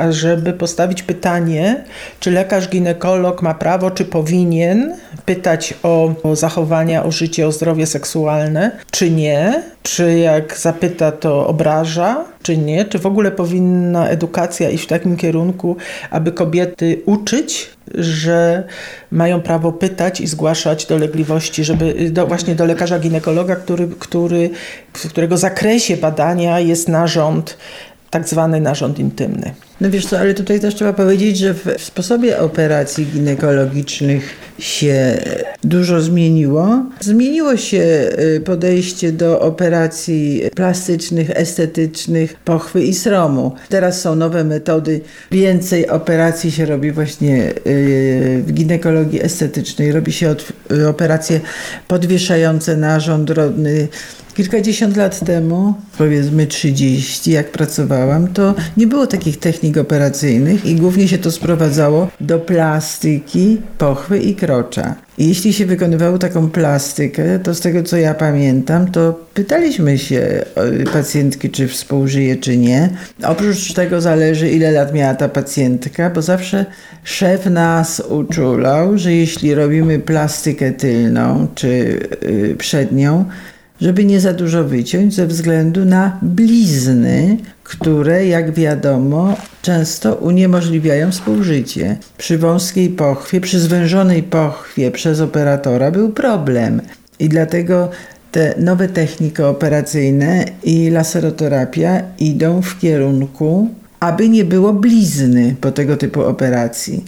żeby 0.09 0.53
postawić 0.53 1.03
pytanie, 1.03 1.83
czy 2.19 2.31
lekarz 2.31 2.69
ginekolog 2.69 3.41
ma 3.41 3.53
prawo, 3.53 3.91
czy 3.91 4.05
powinien 4.05 4.95
pytać 5.25 5.73
o, 5.83 6.13
o 6.23 6.35
zachowania, 6.35 7.03
o 7.03 7.11
życie, 7.11 7.47
o 7.47 7.51
zdrowie 7.51 7.85
seksualne, 7.85 8.71
czy 8.91 9.11
nie, 9.11 9.63
czy 9.83 10.19
jak 10.19 10.57
zapyta, 10.57 11.11
to 11.11 11.47
obraża, 11.47 12.25
czy 12.43 12.57
nie, 12.57 12.85
czy 12.85 12.99
w 12.99 13.05
ogóle 13.05 13.31
powinna 13.31 14.09
edukacja 14.09 14.69
iść 14.69 14.83
w 14.83 14.87
takim 14.87 15.17
kierunku, 15.17 15.77
aby 16.09 16.31
kobiety 16.31 17.01
uczyć, 17.05 17.69
że 17.95 18.63
mają 19.11 19.41
prawo 19.41 19.71
pytać 19.71 20.21
i 20.21 20.27
zgłaszać 20.27 20.85
dolegliwości, 20.85 21.63
żeby 21.63 22.09
do, 22.09 22.27
właśnie 22.27 22.55
do 22.55 22.65
lekarza 22.65 22.99
ginekologa, 22.99 23.55
który, 23.55 23.87
który, 23.99 24.49
w 24.93 25.09
którego 25.09 25.37
zakresie 25.37 25.97
badania 25.97 26.59
jest 26.59 26.89
narząd 26.89 27.57
tak 28.13 28.29
zwany 28.29 28.61
narząd 28.61 28.99
intymny. 28.99 29.53
No 29.81 29.89
wiesz 29.89 30.05
co, 30.05 30.19
ale 30.19 30.33
tutaj 30.33 30.59
też 30.59 30.75
trzeba 30.75 30.93
powiedzieć, 30.93 31.37
że 31.37 31.53
w 31.53 31.75
sposobie 31.77 32.39
operacji 32.39 33.05
ginekologicznych 33.05 34.23
się 34.59 35.17
dużo 35.63 36.01
zmieniło. 36.01 36.85
Zmieniło 36.99 37.57
się 37.57 38.09
y, 38.37 38.41
podejście 38.45 39.11
do 39.11 39.39
operacji 39.39 40.41
plastycznych, 40.55 41.29
estetycznych, 41.29 42.35
pochwy 42.45 42.83
i 42.83 42.93
sromu. 42.93 43.55
Teraz 43.69 44.01
są 44.01 44.15
nowe 44.15 44.43
metody. 44.43 45.01
Więcej 45.31 45.89
operacji 45.89 46.51
się 46.51 46.65
robi 46.65 46.91
właśnie 46.91 47.49
y, 47.67 48.43
w 48.47 48.53
ginekologii 48.53 49.23
estetycznej. 49.23 49.91
Robi 49.91 50.11
się 50.11 50.35
y, 50.71 50.87
operacje 50.87 51.39
podwieszające 51.87 52.77
narząd 52.77 53.29
rodny, 53.29 53.87
Kilkadziesiąt 54.35 54.97
lat 54.97 55.25
temu, 55.25 55.73
powiedzmy 55.97 56.47
30, 56.47 57.31
jak 57.31 57.51
pracowałam, 57.51 58.27
to 58.27 58.55
nie 58.77 58.87
było 58.87 59.07
takich 59.07 59.39
technik 59.39 59.77
operacyjnych 59.77 60.65
i 60.65 60.75
głównie 60.75 61.07
się 61.07 61.17
to 61.17 61.31
sprowadzało 61.31 62.07
do 62.21 62.39
plastyki, 62.39 63.61
pochwy 63.77 64.19
i 64.19 64.35
krocza. 64.35 64.95
I 65.17 65.27
jeśli 65.27 65.53
się 65.53 65.65
wykonywało 65.65 66.17
taką 66.17 66.49
plastykę, 66.49 67.39
to 67.39 67.55
z 67.55 67.59
tego 67.59 67.83
co 67.83 67.97
ja 67.97 68.13
pamiętam, 68.13 68.91
to 68.91 69.19
pytaliśmy 69.33 69.97
się 69.97 70.45
pacjentki, 70.93 71.49
czy 71.49 71.67
współżyje, 71.67 72.35
czy 72.35 72.57
nie. 72.57 72.89
Oprócz 73.23 73.73
tego 73.73 74.01
zależy, 74.01 74.49
ile 74.49 74.71
lat 74.71 74.93
miała 74.93 75.13
ta 75.13 75.29
pacjentka, 75.29 76.09
bo 76.09 76.21
zawsze 76.21 76.65
szef 77.03 77.45
nas 77.45 77.99
uczulał, 78.09 78.97
że 78.97 79.13
jeśli 79.13 79.55
robimy 79.55 79.99
plastykę 79.99 80.71
tylną, 80.71 81.47
czy 81.55 81.67
y, 82.23 82.55
przednią, 82.57 83.25
żeby 83.81 84.05
nie 84.05 84.19
za 84.19 84.33
dużo 84.33 84.63
wyciąć 84.63 85.15
ze 85.15 85.27
względu 85.27 85.85
na 85.85 86.19
blizny, 86.21 87.37
które, 87.63 88.27
jak 88.27 88.51
wiadomo, 88.51 89.35
często 89.61 90.15
uniemożliwiają 90.15 91.11
współżycie. 91.11 91.97
Przy 92.17 92.37
wąskiej 92.37 92.89
pochwie, 92.89 93.41
przy 93.41 93.59
zwężonej 93.59 94.23
pochwie 94.23 94.91
przez 94.91 95.19
operatora 95.19 95.91
był 95.91 96.09
problem 96.09 96.81
i 97.19 97.29
dlatego 97.29 97.89
te 98.31 98.53
nowe 98.57 98.87
techniki 98.87 99.41
operacyjne 99.41 100.45
i 100.63 100.89
laseroterapia 100.89 102.01
idą 102.19 102.61
w 102.61 102.79
kierunku, 102.79 103.69
aby 103.99 104.29
nie 104.29 104.45
było 104.45 104.73
blizny 104.73 105.55
po 105.61 105.71
tego 105.71 105.97
typu 105.97 106.21
operacji. 106.21 107.05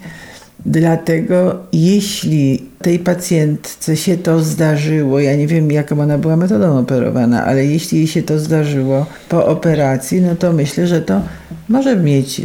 Dlatego 0.66 1.56
jeśli 1.74 2.64
tej 2.82 3.00
pacjentce 3.00 3.98
się 3.98 4.18
to 4.18 4.40
zdarzyło, 4.40 5.20
ja 5.20 5.36
nie 5.36 5.48
wiem 5.48 5.72
jaką 5.72 6.02
ona 6.02 6.18
była 6.18 6.38
metodą 6.38 6.80
operowana, 6.80 7.46
ale 7.46 7.66
jeśli 7.66 7.98
jej 7.98 8.08
się 8.08 8.24
to 8.24 8.40
zdarzyło 8.40 9.06
po 9.30 9.46
operacji, 9.46 10.22
no 10.22 10.36
to 10.36 10.54
myślę, 10.54 10.88
że 10.88 11.02
to 11.02 11.22
może 11.70 11.96
mieć 11.96 12.42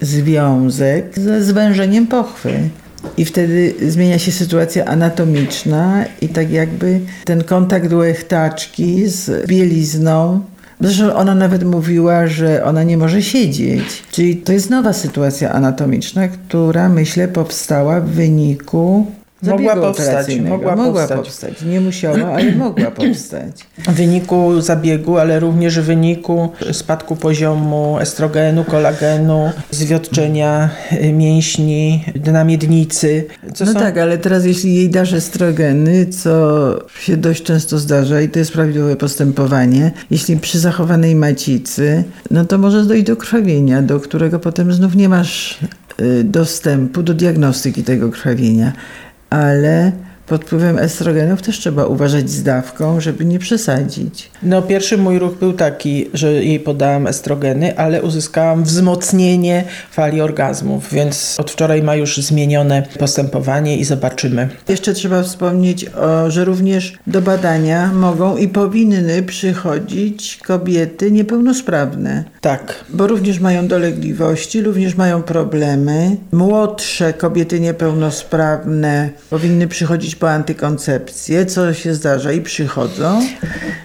związek 0.00 1.18
ze 1.18 1.44
zwężeniem 1.44 2.06
pochwy. 2.06 2.50
I 3.16 3.24
wtedy 3.24 3.74
zmienia 3.88 4.18
się 4.18 4.32
sytuacja 4.32 4.84
anatomiczna 4.84 6.04
i 6.20 6.28
tak 6.28 6.50
jakby 6.50 7.00
ten 7.24 7.44
kontakt 7.44 7.92
łechtaczki 7.92 9.08
z 9.08 9.46
bielizną 9.46 10.40
Zresztą 10.80 11.14
ona 11.14 11.34
nawet 11.34 11.64
mówiła, 11.64 12.26
że 12.26 12.64
ona 12.64 12.82
nie 12.82 12.96
może 12.96 13.22
siedzieć. 13.22 14.02
Czyli 14.12 14.36
to 14.36 14.52
jest 14.52 14.70
nowa 14.70 14.92
sytuacja 14.92 15.52
anatomiczna, 15.52 16.28
która 16.28 16.88
myślę 16.88 17.28
powstała 17.28 18.00
w 18.00 18.08
wyniku 18.08 19.06
Mogła 19.42 19.76
powstać, 19.76 20.38
mogła 20.38 20.76
mogła 20.76 21.00
powstać. 21.00 21.18
powstać. 21.18 21.62
Nie 21.62 21.80
musiała, 21.80 22.32
ale 22.32 22.52
mogła 22.66 22.90
powstać. 22.90 23.66
W 23.78 23.92
wyniku 23.92 24.60
zabiegu, 24.60 25.18
ale 25.18 25.40
również 25.40 25.80
w 25.80 25.84
wyniku 25.84 26.50
spadku 26.72 27.16
poziomu 27.16 27.98
estrogenu, 28.00 28.64
kolagenu, 28.64 29.50
zwiotczenia 29.70 30.70
y, 30.92 31.12
mięśni, 31.12 32.04
dna 32.14 32.44
miednicy. 32.44 33.26
Co 33.54 33.64
no 33.64 33.72
są- 33.72 33.78
tak, 33.78 33.98
ale 33.98 34.18
teraz 34.18 34.44
jeśli 34.44 34.74
jej 34.74 34.90
dasz 34.90 35.12
estrogeny, 35.12 36.06
co 36.06 36.30
się 37.00 37.16
dość 37.16 37.42
często 37.42 37.78
zdarza 37.78 38.20
i 38.20 38.28
to 38.28 38.38
jest 38.38 38.52
prawidłowe 38.52 38.96
postępowanie, 38.96 39.90
jeśli 40.10 40.36
przy 40.36 40.58
zachowanej 40.58 41.14
macicy, 41.14 42.04
no 42.30 42.44
to 42.44 42.58
może 42.58 42.84
dojść 42.84 43.04
do 43.04 43.16
krwawienia, 43.16 43.82
do 43.82 44.00
którego 44.00 44.38
potem 44.38 44.72
znów 44.72 44.94
nie 44.96 45.08
masz 45.08 45.58
y, 46.00 46.24
dostępu 46.24 47.02
do 47.02 47.14
diagnostyki 47.14 47.82
tego 47.84 48.10
krwawienia, 48.10 48.72
ale 49.30 49.92
pod 50.30 50.44
wpływem 50.44 50.78
estrogenów 50.78 51.42
też 51.42 51.58
trzeba 51.58 51.86
uważać 51.86 52.30
z 52.30 52.42
dawką, 52.42 53.00
żeby 53.00 53.24
nie 53.24 53.38
przesadzić. 53.38 54.30
No, 54.42 54.62
pierwszy 54.62 54.98
mój 54.98 55.18
ruch 55.18 55.38
był 55.38 55.52
taki, 55.52 56.10
że 56.14 56.32
jej 56.32 56.60
podałam 56.60 57.06
estrogeny, 57.06 57.78
ale 57.78 58.02
uzyskałam 58.02 58.64
wzmocnienie 58.64 59.64
fali 59.90 60.20
orgazmów, 60.20 60.88
więc 60.92 61.36
od 61.38 61.50
wczoraj 61.50 61.82
ma 61.82 61.96
już 61.96 62.16
zmienione 62.16 62.82
postępowanie 62.98 63.76
i 63.76 63.84
zobaczymy. 63.84 64.48
Jeszcze 64.68 64.92
trzeba 64.92 65.22
wspomnieć, 65.22 65.86
o, 65.86 66.30
że 66.30 66.44
również 66.44 66.98
do 67.06 67.22
badania 67.22 67.92
mogą 67.92 68.36
i 68.36 68.48
powinny 68.48 69.22
przychodzić 69.22 70.38
kobiety 70.46 71.10
niepełnosprawne. 71.10 72.24
Tak. 72.40 72.84
Bo 72.88 73.06
również 73.06 73.40
mają 73.40 73.68
dolegliwości, 73.68 74.62
również 74.62 74.94
mają 74.94 75.22
problemy. 75.22 76.16
Młodsze 76.32 77.12
kobiety 77.12 77.60
niepełnosprawne 77.60 79.10
powinny 79.30 79.68
przychodzić 79.68 80.19
po 80.20 80.30
antykoncepcję, 80.30 81.46
co 81.46 81.74
się 81.74 81.94
zdarza 81.94 82.32
i 82.32 82.40
przychodzą. 82.40 83.20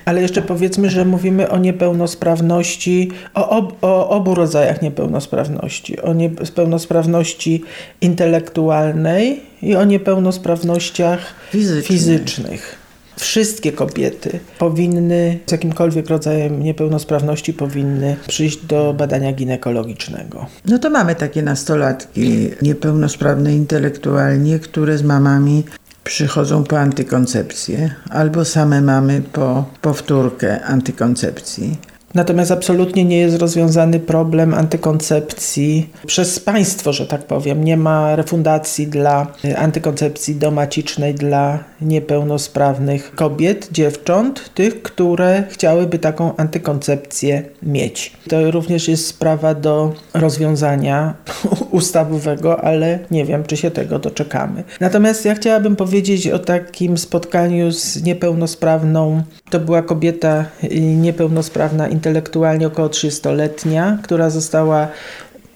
Ale 0.05 0.21
jeszcze 0.21 0.41
powiedzmy, 0.41 0.89
że 0.89 1.05
mówimy 1.05 1.49
o 1.49 1.57
niepełnosprawności, 1.57 3.11
o, 3.33 3.49
ob, 3.49 3.83
o 3.83 4.09
obu 4.09 4.35
rodzajach 4.35 4.81
niepełnosprawności. 4.81 6.01
O 6.01 6.13
niepełnosprawności 6.13 7.63
intelektualnej 8.01 9.41
i 9.61 9.75
o 9.75 9.85
niepełnosprawnościach 9.85 11.19
Fizycznych. 11.51 11.85
fizycznych. 11.87 12.85
Wszystkie 13.19 13.71
kobiety 13.71 14.39
powinny, 14.59 15.39
z 15.45 15.51
jakimkolwiek 15.51 16.09
rodzajem 16.09 16.63
niepełnosprawności, 16.63 17.53
powinny 17.53 18.15
przyjść 18.27 18.65
do 18.65 18.93
badania 18.93 19.33
ginekologicznego. 19.33 20.45
No 20.65 20.79
to 20.79 20.89
mamy 20.89 21.15
takie 21.15 21.41
nastolatki 21.41 22.49
niepełnosprawne 22.61 23.55
intelektualnie, 23.55 24.59
które 24.59 24.97
z 24.97 25.03
mamami 25.03 25.63
przychodzą 26.05 26.63
po 26.63 26.79
antykoncepcję, 26.79 27.95
albo 28.09 28.45
same 28.45 28.81
mamy 28.81 29.21
po 29.21 29.65
powtórkę 29.81 30.63
antykoncepcji. 30.63 31.77
Natomiast 32.15 32.51
absolutnie 32.51 33.05
nie 33.05 33.17
jest 33.17 33.37
rozwiązany 33.37 33.99
problem 33.99 34.53
antykoncepcji 34.53 35.89
przez 36.05 36.39
państwo, 36.39 36.93
że 36.93 37.07
tak 37.07 37.23
powiem. 37.23 37.63
Nie 37.63 37.77
ma 37.77 38.15
refundacji 38.15 38.87
dla 38.87 39.27
y, 39.45 39.57
antykoncepcji 39.57 40.35
domacicznej 40.35 41.15
dla 41.15 41.59
niepełnosprawnych 41.81 43.15
kobiet, 43.15 43.67
dziewcząt, 43.71 44.53
tych, 44.53 44.81
które 44.81 45.43
chciałyby 45.49 45.99
taką 45.99 46.35
antykoncepcję 46.35 47.43
mieć. 47.63 48.13
To 48.29 48.51
również 48.51 48.87
jest 48.87 49.07
sprawa 49.07 49.55
do 49.55 49.93
rozwiązania 50.13 51.13
ustawowego, 51.71 52.63
ale 52.63 52.99
nie 53.11 53.25
wiem, 53.25 53.43
czy 53.43 53.57
się 53.57 53.71
tego 53.71 53.99
doczekamy. 53.99 54.63
Natomiast 54.79 55.25
ja 55.25 55.35
chciałabym 55.35 55.75
powiedzieć 55.75 56.27
o 56.27 56.39
takim 56.39 56.97
spotkaniu 56.97 57.71
z 57.71 58.03
niepełnosprawną. 58.03 59.23
To 59.49 59.59
była 59.59 59.81
kobieta 59.81 60.45
y, 60.63 60.79
niepełnosprawna 60.81 61.87
intelektualnie 62.05 62.67
około 62.67 62.87
30-letnia, 62.87 63.97
która 64.03 64.29
została 64.29 64.87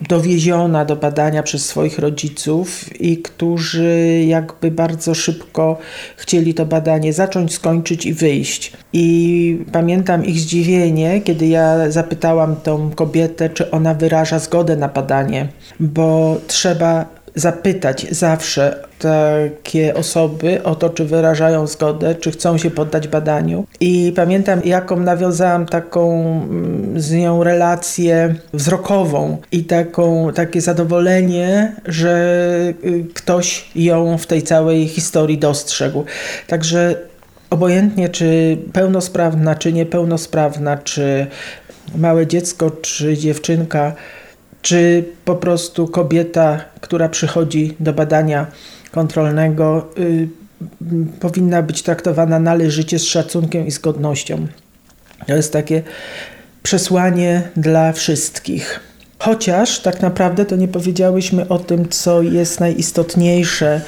dowieziona 0.01 0.85
do 0.85 0.95
badania 0.95 1.43
przez 1.43 1.65
swoich 1.65 1.99
rodziców 1.99 3.01
i 3.01 3.17
którzy 3.17 4.23
jakby 4.27 4.71
bardzo 4.71 5.15
szybko 5.15 5.77
chcieli 6.17 6.53
to 6.53 6.65
badanie 6.65 7.13
zacząć, 7.13 7.53
skończyć 7.53 8.05
i 8.05 8.13
wyjść. 8.13 8.73
I 8.93 9.65
pamiętam 9.71 10.25
ich 10.25 10.39
zdziwienie, 10.39 11.21
kiedy 11.21 11.47
ja 11.47 11.91
zapytałam 11.91 12.55
tą 12.55 12.91
kobietę, 12.91 13.49
czy 13.49 13.71
ona 13.71 13.93
wyraża 13.93 14.39
zgodę 14.39 14.75
na 14.75 14.87
badanie, 14.87 15.47
bo 15.79 16.37
trzeba 16.47 17.05
zapytać 17.39 18.07
zawsze 18.11 18.83
takie 18.99 19.93
osoby 19.95 20.63
o 20.63 20.75
to, 20.75 20.89
czy 20.89 21.05
wyrażają 21.05 21.67
zgodę, 21.67 22.15
czy 22.15 22.31
chcą 22.31 22.57
się 22.57 22.71
poddać 22.71 23.07
badaniu. 23.07 23.65
I 23.79 24.13
pamiętam, 24.15 24.61
jaką 24.65 24.99
nawiązałam 24.99 25.65
taką 25.65 26.21
mm, 26.21 27.01
z 27.01 27.11
nią 27.11 27.43
relację 27.43 28.35
wzrokową 28.53 29.37
i 29.51 29.63
taką, 29.63 30.33
takie 30.33 30.61
zadowolenie, 30.61 31.75
że 31.85 32.43
y, 32.83 33.05
ktoś 33.13 33.69
ją 33.75 34.17
w 34.17 34.27
tej 34.27 34.41
całej 34.41 34.87
historii 34.87 35.37
dostrzegł. 35.37 36.05
Także 36.47 36.95
obojętnie, 37.49 38.09
czy 38.09 38.57
pełnosprawna, 38.73 39.55
czy 39.55 39.73
niepełnosprawna, 39.73 40.77
czy 40.77 41.27
małe 41.95 42.27
dziecko, 42.27 42.71
czy 42.71 43.17
dziewczynka, 43.17 43.93
czy 44.61 45.05
po 45.25 45.35
prostu 45.35 45.87
kobieta, 45.87 46.61
która 46.81 47.09
przychodzi 47.09 47.75
do 47.79 47.93
badania 47.93 48.47
kontrolnego, 48.91 49.89
y, 49.97 50.27
powinna 51.19 51.61
być 51.61 51.83
traktowana 51.83 52.39
należycie 52.39 52.99
z 52.99 53.03
szacunkiem 53.03 53.67
i 53.67 53.71
z 53.71 53.79
godnością. 53.79 54.47
To 55.27 55.33
jest 55.35 55.53
takie 55.53 55.83
przesłanie 56.63 57.41
dla 57.55 57.93
wszystkich. 57.93 58.79
Chociaż 59.19 59.79
tak 59.79 60.01
naprawdę 60.01 60.45
to 60.45 60.55
nie 60.55 60.67
powiedziałyśmy 60.67 61.47
o 61.47 61.59
tym, 61.59 61.89
co 61.89 62.21
jest 62.21 62.59
najistotniejsze 62.59 63.81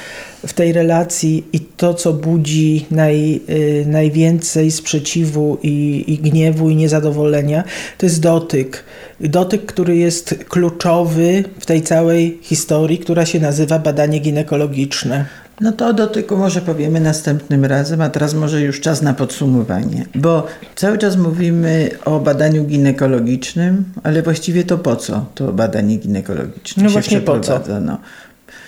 w 0.46 0.52
tej 0.52 0.72
relacji 0.72 1.44
i 1.52 1.60
to, 1.60 1.94
co 1.94 2.12
budzi 2.12 2.86
naj, 2.90 3.40
y, 3.48 3.84
najwięcej 3.86 4.70
sprzeciwu 4.70 5.58
i, 5.62 6.04
i 6.06 6.18
gniewu 6.18 6.70
i 6.70 6.76
niezadowolenia, 6.76 7.64
to 7.98 8.06
jest 8.06 8.20
dotyk. 8.20 8.84
Dotyk, 9.20 9.66
który 9.66 9.96
jest 9.96 10.34
kluczowy 10.48 11.44
w 11.58 11.66
tej 11.66 11.82
całej 11.82 12.38
historii, 12.42 12.98
która 12.98 13.26
się 13.26 13.40
nazywa 13.40 13.78
badanie 13.78 14.18
ginekologiczne. 14.18 15.26
No 15.60 15.72
to 15.72 15.86
o 15.86 15.92
dotyku 15.92 16.36
może 16.36 16.60
powiemy 16.60 17.00
następnym 17.00 17.64
razem, 17.64 18.00
a 18.00 18.08
teraz 18.08 18.34
może 18.34 18.60
już 18.60 18.80
czas 18.80 19.02
na 19.02 19.14
podsumowanie. 19.14 20.06
Bo 20.14 20.46
cały 20.74 20.98
czas 20.98 21.16
mówimy 21.16 21.90
o 22.04 22.20
badaniu 22.20 22.64
ginekologicznym, 22.64 23.84
ale 24.02 24.22
właściwie 24.22 24.64
to 24.64 24.78
po 24.78 24.96
co 24.96 25.26
to 25.34 25.52
badanie 25.52 25.96
ginekologiczne 25.96 26.82
No 26.82 26.88
się 26.88 26.92
właśnie 26.92 27.20
po 27.20 27.40
co? 27.40 27.60
No. 27.80 27.98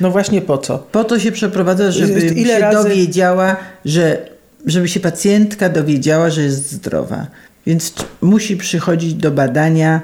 No 0.01 0.11
właśnie 0.11 0.43
po 0.43 0.59
co? 0.59 0.79
Po 0.79 1.05
to 1.05 1.19
się 1.19 1.33
przeprowadza, 1.33 1.91
żeby 1.91 2.21
Ile 2.21 2.55
się 2.55 2.61
razy- 2.61 2.83
dowiedziała, 2.89 3.57
że, 3.85 4.29
żeby 4.67 4.89
się 4.89 5.01
pacjentka 5.01 5.69
dowiedziała, 5.69 6.31
że 6.31 6.43
jest 6.43 6.73
zdrowa. 6.73 7.27
Więc 7.67 7.95
musi 8.21 8.57
przychodzić 8.57 9.15
do 9.15 9.31
badania, 9.31 10.01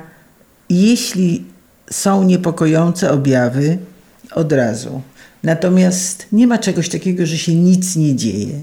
jeśli 0.71 1.45
są 1.91 2.25
niepokojące 2.25 3.11
objawy, 3.13 3.79
od 4.33 4.53
razu. 4.53 5.01
Natomiast 5.43 6.27
nie 6.33 6.47
ma 6.47 6.59
czegoś 6.59 6.89
takiego, 6.89 7.27
że 7.27 7.39
się 7.39 7.55
nic 7.55 7.97
nie 7.97 8.17
dzieje. 8.17 8.63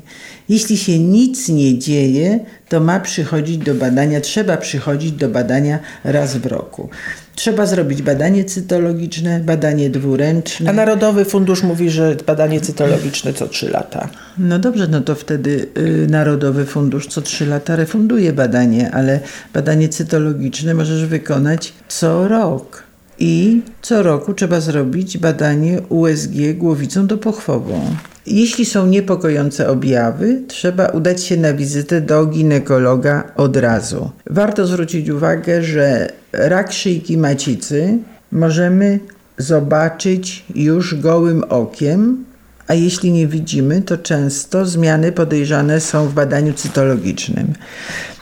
Jeśli 0.49 0.77
się 0.77 0.99
nic 0.99 1.49
nie 1.49 1.79
dzieje, 1.79 2.39
to 2.69 2.79
ma 2.79 2.99
przychodzić 2.99 3.57
do 3.57 3.75
badania, 3.75 4.21
trzeba 4.21 4.57
przychodzić 4.57 5.11
do 5.11 5.29
badania 5.29 5.79
raz 6.03 6.37
w 6.37 6.45
roku. 6.45 6.89
Trzeba 7.35 7.65
zrobić 7.65 8.01
badanie 8.01 8.45
cytologiczne, 8.45 9.39
badanie 9.39 9.89
dwuręczne. 9.89 10.69
A 10.69 10.73
Narodowy 10.73 11.25
Fundusz 11.25 11.63
mówi, 11.63 11.89
że 11.89 12.15
badanie 12.25 12.61
cytologiczne 12.61 13.33
co 13.33 13.47
3 13.47 13.69
lata. 13.69 14.09
No 14.37 14.59
dobrze, 14.59 14.87
no 14.87 15.01
to 15.01 15.15
wtedy 15.15 15.67
y, 15.77 16.07
Narodowy 16.09 16.65
Fundusz 16.65 17.07
co 17.07 17.21
trzy 17.21 17.45
lata 17.45 17.75
refunduje 17.75 18.33
badanie, 18.33 18.91
ale 18.91 19.19
badanie 19.53 19.89
cytologiczne 19.89 20.73
możesz 20.73 21.05
wykonać 21.05 21.73
co 21.87 22.27
rok. 22.27 22.87
I 23.19 23.62
co 23.82 24.03
roku 24.03 24.34
trzeba 24.34 24.60
zrobić 24.60 25.17
badanie 25.17 25.82
USG 25.89 26.34
głowicą 26.56 27.08
dopochwową. 27.08 27.82
Jeśli 28.27 28.65
są 28.65 28.88
niepokojące 28.88 29.69
objawy, 29.69 30.41
trzeba 30.47 30.86
udać 30.88 31.23
się 31.23 31.38
na 31.38 31.53
wizytę 31.53 32.01
do 32.01 32.25
ginekologa 32.25 33.23
od 33.36 33.58
razu. 33.58 34.12
Warto 34.25 34.67
zwrócić 34.67 35.10
uwagę, 35.10 35.63
że 35.63 36.12
rak 36.34 36.73
szyjki 36.73 37.17
macicy 37.17 37.97
możemy 38.32 38.99
zobaczyć 39.38 40.45
już 40.56 40.95
gołym 40.95 41.43
okiem, 41.43 42.25
a 42.67 42.73
jeśli 42.73 43.12
nie 43.12 43.27
widzimy, 43.27 43.82
to 43.82 43.97
często 43.97 44.65
zmiany 44.65 45.12
podejrzane 45.12 45.82
są 45.82 46.08
w 46.08 46.13
badaniu 46.13 46.53
cytologicznym. 46.53 47.53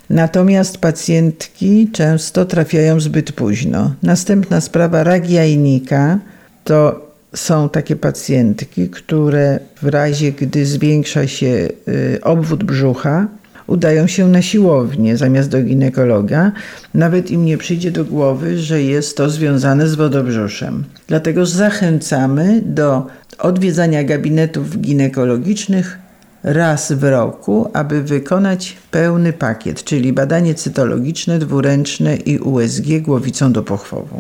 Natomiast 0.10 0.78
pacjentki 0.78 1.90
często 1.92 2.46
trafiają 2.46 3.00
zbyt 3.00 3.32
późno. 3.32 3.94
Następna 4.04 4.62
sprawa, 4.62 5.04
rak 5.04 5.30
jajnika, 5.30 6.20
to 6.64 7.06
są 7.34 7.70
takie 7.70 7.96
pacjentki, 7.96 8.90
które 8.90 9.60
w 9.82 9.88
razie, 9.88 10.32
gdy 10.32 10.66
zwiększa 10.66 11.28
się 11.28 11.70
y, 11.88 12.20
obwód 12.24 12.64
brzucha, 12.64 13.28
udają 13.68 14.08
się 14.08 14.28
na 14.28 14.42
siłownię 14.42 15.18
zamiast 15.18 15.50
do 15.50 15.64
ginekologa. 15.64 16.52
Nawet 16.94 17.32
im 17.32 17.46
nie 17.46 17.58
przyjdzie 17.58 17.92
do 17.92 18.06
głowy, 18.06 18.58
że 18.58 18.82
jest 18.84 19.18
to 19.18 19.30
związane 19.30 19.88
z 19.88 19.96
wodobrzuszem. 19.96 20.84
Dlatego 21.08 21.46
zachęcamy 21.46 22.62
do 22.66 23.08
odwiedzania 23.40 24.04
gabinetów 24.04 24.82
ginekologicznych 24.82 26.00
raz 26.44 26.92
w 26.92 27.04
roku, 27.04 27.70
aby 27.74 28.04
wykonać 28.04 28.78
pełny 28.92 29.34
pakiet, 29.34 29.84
czyli 29.84 30.14
badanie 30.14 30.56
cytologiczne, 30.56 31.40
dwuręczne 31.40 32.16
i 32.16 32.40
USG 32.40 32.86
głowicą 33.02 33.54
dopochwową. 33.54 34.20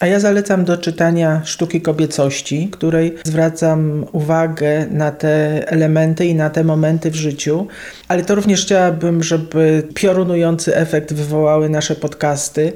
A 0.00 0.06
ja 0.06 0.20
zalecam 0.20 0.64
do 0.64 0.76
czytania 0.76 1.42
Sztuki 1.44 1.80
Kobiecości, 1.80 2.68
której 2.72 3.14
zwracam 3.24 4.06
uwagę 4.12 4.86
na 4.90 5.10
te 5.10 5.64
elementy 5.68 6.26
i 6.26 6.34
na 6.34 6.50
te 6.50 6.64
momenty 6.64 7.10
w 7.10 7.14
życiu, 7.14 7.66
ale 8.08 8.24
to 8.24 8.34
również 8.34 8.64
chciałabym, 8.64 9.22
żeby 9.22 9.88
piorunujący 9.94 10.76
efekt 10.76 11.12
wywołały 11.12 11.68
nasze 11.68 11.96
podcasty, 11.96 12.72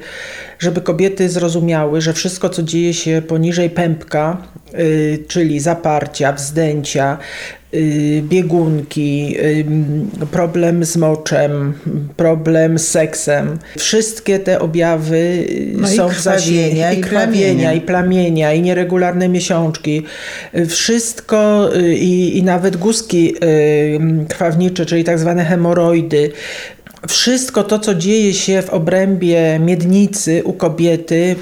żeby 0.59 0.81
kobiety 0.81 1.29
zrozumiały, 1.29 2.01
że 2.01 2.13
wszystko, 2.13 2.49
co 2.49 2.63
dzieje 2.63 2.95
się 2.95 3.23
poniżej 3.29 3.71
pępka, 3.71 4.37
yy, 4.73 5.19
czyli 5.29 5.61
zaparcia, 5.61 6.33
wzdęcia, 6.33 7.19
Y, 7.19 7.64
biegunki, 8.23 9.37
y, 10.23 10.27
problem 10.31 10.85
z 10.85 10.97
moczem, 10.97 11.75
problem 12.17 12.79
z 12.79 12.89
seksem. 12.89 13.59
Wszystkie 13.79 14.39
te 14.39 14.61
objawy 14.61 15.17
y, 15.17 15.73
no 15.77 15.89
są 15.89 16.09
w 16.09 16.21
zasięgu 16.21 16.99
i 16.99 17.01
krwawienia, 17.01 17.73
i 17.73 17.81
plamienia, 17.81 18.53
i 18.53 18.63
nieregularne 18.63 19.29
miesiączki. 19.29 20.03
Wszystko 20.69 21.71
i, 21.97 22.39
i 22.39 22.43
nawet 22.43 22.77
guzki 22.77 23.35
krwawnicze, 24.29 24.87
czyli 24.87 25.05
tak 25.05 25.19
zwane 25.19 25.45
hemoroidy, 25.45 26.31
wszystko 27.09 27.65
to, 27.65 27.79
co 27.79 27.95
dzieje 27.95 28.35
się 28.35 28.63
w 28.63 28.71
obrębie 28.71 29.59
miednicy 29.59 30.43
u 30.45 30.53
kobiety, 30.53 31.37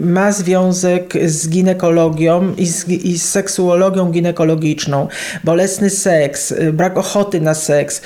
ma 0.00 0.32
związek 0.32 1.14
z 1.26 1.48
ginekologią 1.48 2.54
i 2.56 2.66
z, 2.66 2.88
i 2.88 3.18
z 3.18 3.30
seksuologią 3.30 4.10
ginekologiczną. 4.10 5.08
Bolesny 5.44 5.90
seks, 5.90 6.54
brak 6.72 6.98
ochoty 6.98 7.40
na 7.40 7.54
seks, 7.54 8.00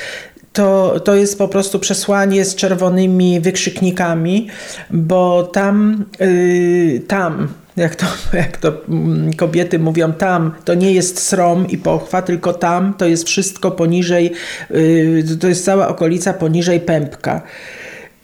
to, 0.53 1.01
to 1.01 1.15
jest 1.15 1.39
po 1.39 1.49
prostu 1.49 1.79
przesłanie 1.79 2.45
z 2.45 2.55
czerwonymi 2.55 3.41
wykrzyknikami, 3.41 4.49
bo 4.91 5.43
tam, 5.43 6.05
yy, 6.21 7.01
tam 7.01 7.49
jak 7.79 7.97
to, 7.97 8.07
jak 8.33 8.57
to 8.57 8.73
mm, 8.89 9.35
kobiety 9.35 9.79
mówią, 9.79 10.13
tam 10.13 10.53
to 10.65 10.75
nie 10.75 10.93
jest 10.93 11.21
srom 11.21 11.67
i 11.69 11.79
pochwa, 11.79 12.23
tylko 12.23 12.53
tam 12.53 12.95
to 12.95 13.07
jest 13.07 13.29
wszystko 13.29 13.71
poniżej, 13.71 14.33
yy, 14.71 15.25
to 15.41 15.49
jest 15.49 15.65
cała 15.65 15.89
okolica 15.89 16.33
poniżej 16.33 16.81
pępka. 16.81 17.43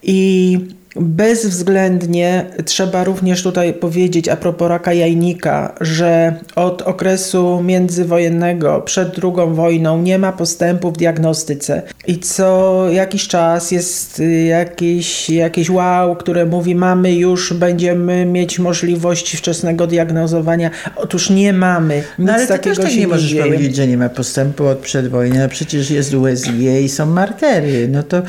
I 0.03 0.59
Bezwzględnie 0.97 2.47
trzeba 2.65 3.05
również 3.05 3.43
tutaj 3.43 3.73
powiedzieć 3.73 4.29
a 4.29 4.37
propos 4.37 4.69
raka 4.69 4.93
jajnika, 4.93 5.75
że 5.81 6.35
od 6.57 6.83
okresu 6.83 7.63
międzywojennego, 7.63 8.81
przed 8.81 9.17
II 9.23 9.55
wojną 9.55 10.03
nie 10.03 10.19
ma 10.19 10.33
postępu 10.33 10.93
w 10.93 10.97
diagnostyce 10.97 11.83
i 12.07 12.19
co 12.19 12.87
jakiś 12.91 13.29
czas 13.29 13.71
jest 13.71 14.23
jakieś, 14.49 15.31
jakieś 15.31 15.71
wow, 15.71 16.17
które 16.17 16.47
mówi 16.47 16.75
mamy 16.75 17.15
już, 17.15 17.53
będziemy 17.53 18.27
mieć 18.27 18.59
możliwość 18.59 19.37
wczesnego 19.37 19.87
diagnozowania. 19.87 20.71
Otóż 20.97 21.31
nie 21.31 21.53
mamy. 21.53 21.97
Nic 21.97 22.05
no 22.19 22.33
ale 22.33 22.47
takiego 22.47 22.77
też 22.77 22.85
tak 22.85 22.97
nie 22.97 23.09
możesz 23.09 23.31
dzieje. 23.31 23.45
powiedzieć, 23.45 23.77
że 23.77 23.87
nie 23.87 23.97
ma 23.97 24.09
postępu 24.09 24.67
od 24.67 24.79
przedwojny, 24.79 25.45
a 25.45 25.49
przecież 25.49 25.91
jest 25.91 26.15
USG 26.15 26.49
i 26.83 26.89
są 26.89 27.07
markery. 27.07 27.89
No 27.89 28.03
to 28.03 28.23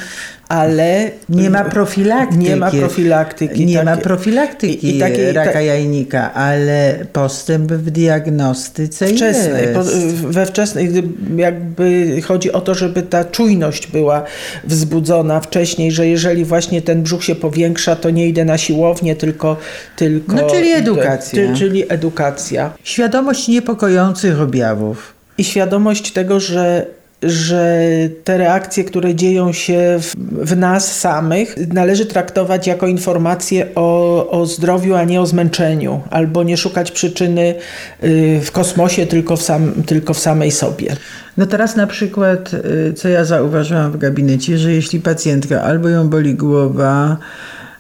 ale 0.49 1.11
nie 1.29 1.49
ma 1.49 1.63
profilaktyki. 1.63 2.43
Nie 2.43 2.55
ma 2.55 2.71
profilaktyki. 2.71 3.65
Nie 3.65 3.75
tak, 3.75 3.85
ma 3.85 3.97
profilaktyki 3.97 4.87
i, 4.87 4.97
i 4.97 5.31
raka 5.33 5.53
tak, 5.53 5.65
jajnika, 5.65 6.33
ale 6.33 7.05
postęp 7.13 7.71
w 7.71 7.91
diagnostyce 7.91 9.07
wczesnej, 9.07 9.67
jest. 9.75 9.89
we 10.15 10.45
wczesnej, 10.45 10.91
jakby 11.35 12.21
chodzi 12.21 12.51
o 12.51 12.61
to, 12.61 12.75
żeby 12.75 13.03
ta 13.03 13.25
czujność 13.25 13.87
była 13.87 14.23
wzbudzona 14.63 15.39
wcześniej, 15.39 15.91
że 15.91 16.07
jeżeli 16.07 16.45
właśnie 16.45 16.81
ten 16.81 17.03
brzuch 17.03 17.23
się 17.23 17.35
powiększa, 17.35 17.95
to 17.95 18.09
nie 18.09 18.27
idę 18.27 18.45
na 18.45 18.57
siłownię, 18.57 19.15
tylko... 19.15 19.57
tylko 19.95 20.35
no 20.35 20.49
czyli 20.49 20.71
edukacja. 20.71 21.55
Czyli 21.55 21.83
edukacja. 21.89 22.73
Świadomość 22.83 23.47
niepokojących 23.47 24.41
objawów. 24.41 25.13
I 25.37 25.43
świadomość 25.43 26.11
tego, 26.11 26.39
że 26.39 26.85
że 27.25 27.79
te 28.23 28.37
reakcje, 28.37 28.83
które 28.83 29.15
dzieją 29.15 29.53
się 29.53 29.97
w, 30.01 30.15
w, 30.49 30.57
nas 30.57 30.97
samych, 30.99 31.55
należy 31.73 32.05
traktować 32.05 32.67
jako 32.67 32.87
informacje 32.87 33.67
o, 33.75 34.29
o 34.29 34.45
zdrowiu, 34.45 34.95
a 34.95 35.03
nie 35.03 35.21
o 35.21 35.25
zmęczeniu, 35.25 36.01
albo 36.09 36.43
nie 36.43 36.57
szukać 36.57 36.91
przyczyny 36.91 37.55
y, 38.03 38.41
w 38.43 38.51
kosmosie, 38.51 39.05
tylko 39.05 39.37
w, 39.37 39.41
sam, 39.41 39.73
tylko 39.85 40.13
w 40.13 40.19
samej 40.19 40.51
sobie. 40.51 40.95
No 41.37 41.45
teraz 41.45 41.75
na 41.75 41.87
przykład, 41.87 42.53
y, 42.53 42.93
co 42.93 43.09
ja 43.09 43.25
zauważyłam 43.25 43.91
w 43.91 43.97
gabinecie, 43.97 44.57
że 44.57 44.71
jeśli 44.71 44.99
pacjentka 44.99 45.61
albo 45.61 45.89
ją 45.89 46.09
boli 46.09 46.35
głowa, 46.35 47.17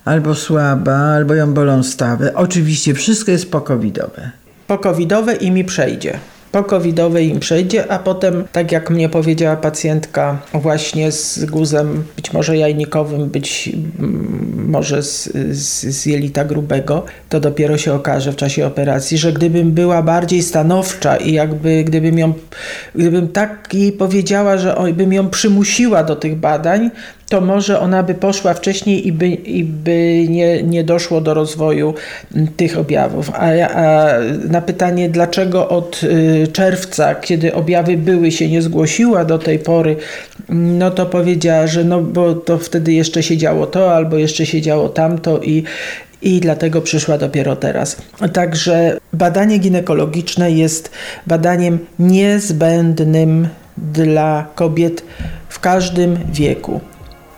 albo 0.05 0.35
słaba, 0.35 0.97
albo 0.97 1.33
ją 1.33 1.53
bolą 1.53 1.83
stawy, 1.83 2.33
oczywiście 2.33 2.93
wszystko 2.93 3.31
jest 3.31 3.51
pokowidowe. 3.51 4.31
Pokowidowe 4.67 5.35
i 5.35 5.51
mi 5.51 5.65
przejdzie 5.65 6.19
po 6.55 6.63
covidowej 6.63 7.29
im 7.29 7.39
przejdzie, 7.39 7.91
a 7.91 7.99
potem, 7.99 8.43
tak 8.51 8.71
jak 8.71 8.89
mnie 8.89 9.09
powiedziała 9.09 9.55
pacjentka, 9.55 10.37
właśnie 10.53 11.11
z 11.11 11.45
guzem 11.45 12.03
być 12.15 12.33
może 12.33 12.57
jajnikowym, 12.57 13.29
być 13.29 13.69
mm, 13.99 14.65
może 14.69 15.03
z, 15.03 15.23
z, 15.51 15.83
z 15.83 16.05
jelita 16.05 16.45
grubego, 16.45 17.05
to 17.29 17.39
dopiero 17.39 17.77
się 17.77 17.93
okaże 17.93 18.31
w 18.31 18.35
czasie 18.35 18.67
operacji, 18.67 19.17
że 19.17 19.33
gdybym 19.33 19.71
była 19.71 20.01
bardziej 20.01 20.43
stanowcza 20.43 21.17
i 21.17 21.33
jakby 21.33 21.83
gdybym 21.83 22.19
ją, 22.19 22.33
gdybym 22.95 23.27
tak 23.27 23.73
jej 23.73 23.91
powiedziała, 23.91 24.57
że 24.57 24.75
bym 24.93 25.13
ją 25.13 25.29
przymusiła 25.29 26.03
do 26.03 26.15
tych 26.15 26.35
badań, 26.35 26.91
to 27.29 27.41
może 27.41 27.79
ona 27.79 28.03
by 28.03 28.13
poszła 28.13 28.53
wcześniej 28.53 29.07
i 29.07 29.11
by, 29.11 29.27
i 29.27 29.63
by 29.63 30.25
nie, 30.29 30.63
nie 30.63 30.83
doszło 30.83 31.21
do 31.21 31.33
rozwoju 31.33 31.93
tych 32.57 32.77
objawów. 32.77 33.31
A, 33.33 33.49
a 33.69 34.07
na 34.49 34.61
pytanie, 34.61 35.09
dlaczego 35.09 35.69
od 35.69 36.01
y, 36.03 36.47
czerwca, 36.53 37.15
kiedy 37.15 37.53
objawy 37.53 37.97
były, 37.97 38.31
się 38.31 38.49
nie 38.49 38.61
zgłosiła 38.61 39.25
do 39.25 39.37
tej 39.37 39.59
pory, 39.59 39.95
no 40.49 40.91
to 40.91 41.05
powiedziała, 41.05 41.67
że 41.67 41.83
no 41.83 42.01
bo 42.01 42.33
to 42.33 42.57
wtedy 42.57 42.93
jeszcze 42.93 43.23
się 43.23 43.37
działo 43.37 43.65
to, 43.65 43.95
albo 43.95 44.17
jeszcze 44.17 44.45
się 44.45 44.61
działo 44.61 44.89
tamto 44.89 45.39
i, 45.39 45.63
i 46.21 46.39
dlatego 46.39 46.81
przyszła 46.81 47.17
dopiero 47.17 47.55
teraz. 47.55 47.97
Także 48.33 48.97
badanie 49.13 49.57
ginekologiczne 49.57 50.51
jest 50.51 50.91
badaniem 51.27 51.79
niezbędnym 51.99 53.47
dla 53.77 54.47
kobiet 54.55 55.03
w 55.49 55.59
każdym 55.59 56.17
wieku. 56.33 56.81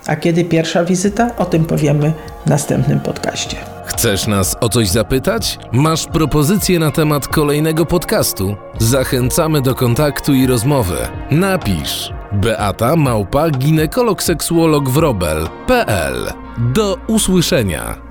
A 0.07 0.15
kiedy 0.15 0.45
pierwsza 0.45 0.85
wizyta? 0.85 1.35
O 1.37 1.45
tym 1.45 1.65
powiemy 1.65 2.13
w 2.45 2.49
następnym 2.49 2.99
podcaście. 2.99 3.57
Chcesz 3.85 4.27
nas 4.27 4.55
o 4.61 4.69
coś 4.69 4.89
zapytać? 4.89 5.59
Masz 5.71 6.05
propozycję 6.05 6.79
na 6.79 6.91
temat 6.91 7.27
kolejnego 7.27 7.85
podcastu? 7.85 8.55
Zachęcamy 8.79 9.61
do 9.61 9.75
kontaktu 9.75 10.33
i 10.33 10.47
rozmowy. 10.47 10.97
Napisz 11.31 12.13
Beata 12.31 12.95
Małpa 12.95 13.49
ginekolog 13.49 14.23
seksuolog 14.23 14.89
wrobel.pl 14.89 16.33
Do 16.57 16.97
usłyszenia. 17.07 18.06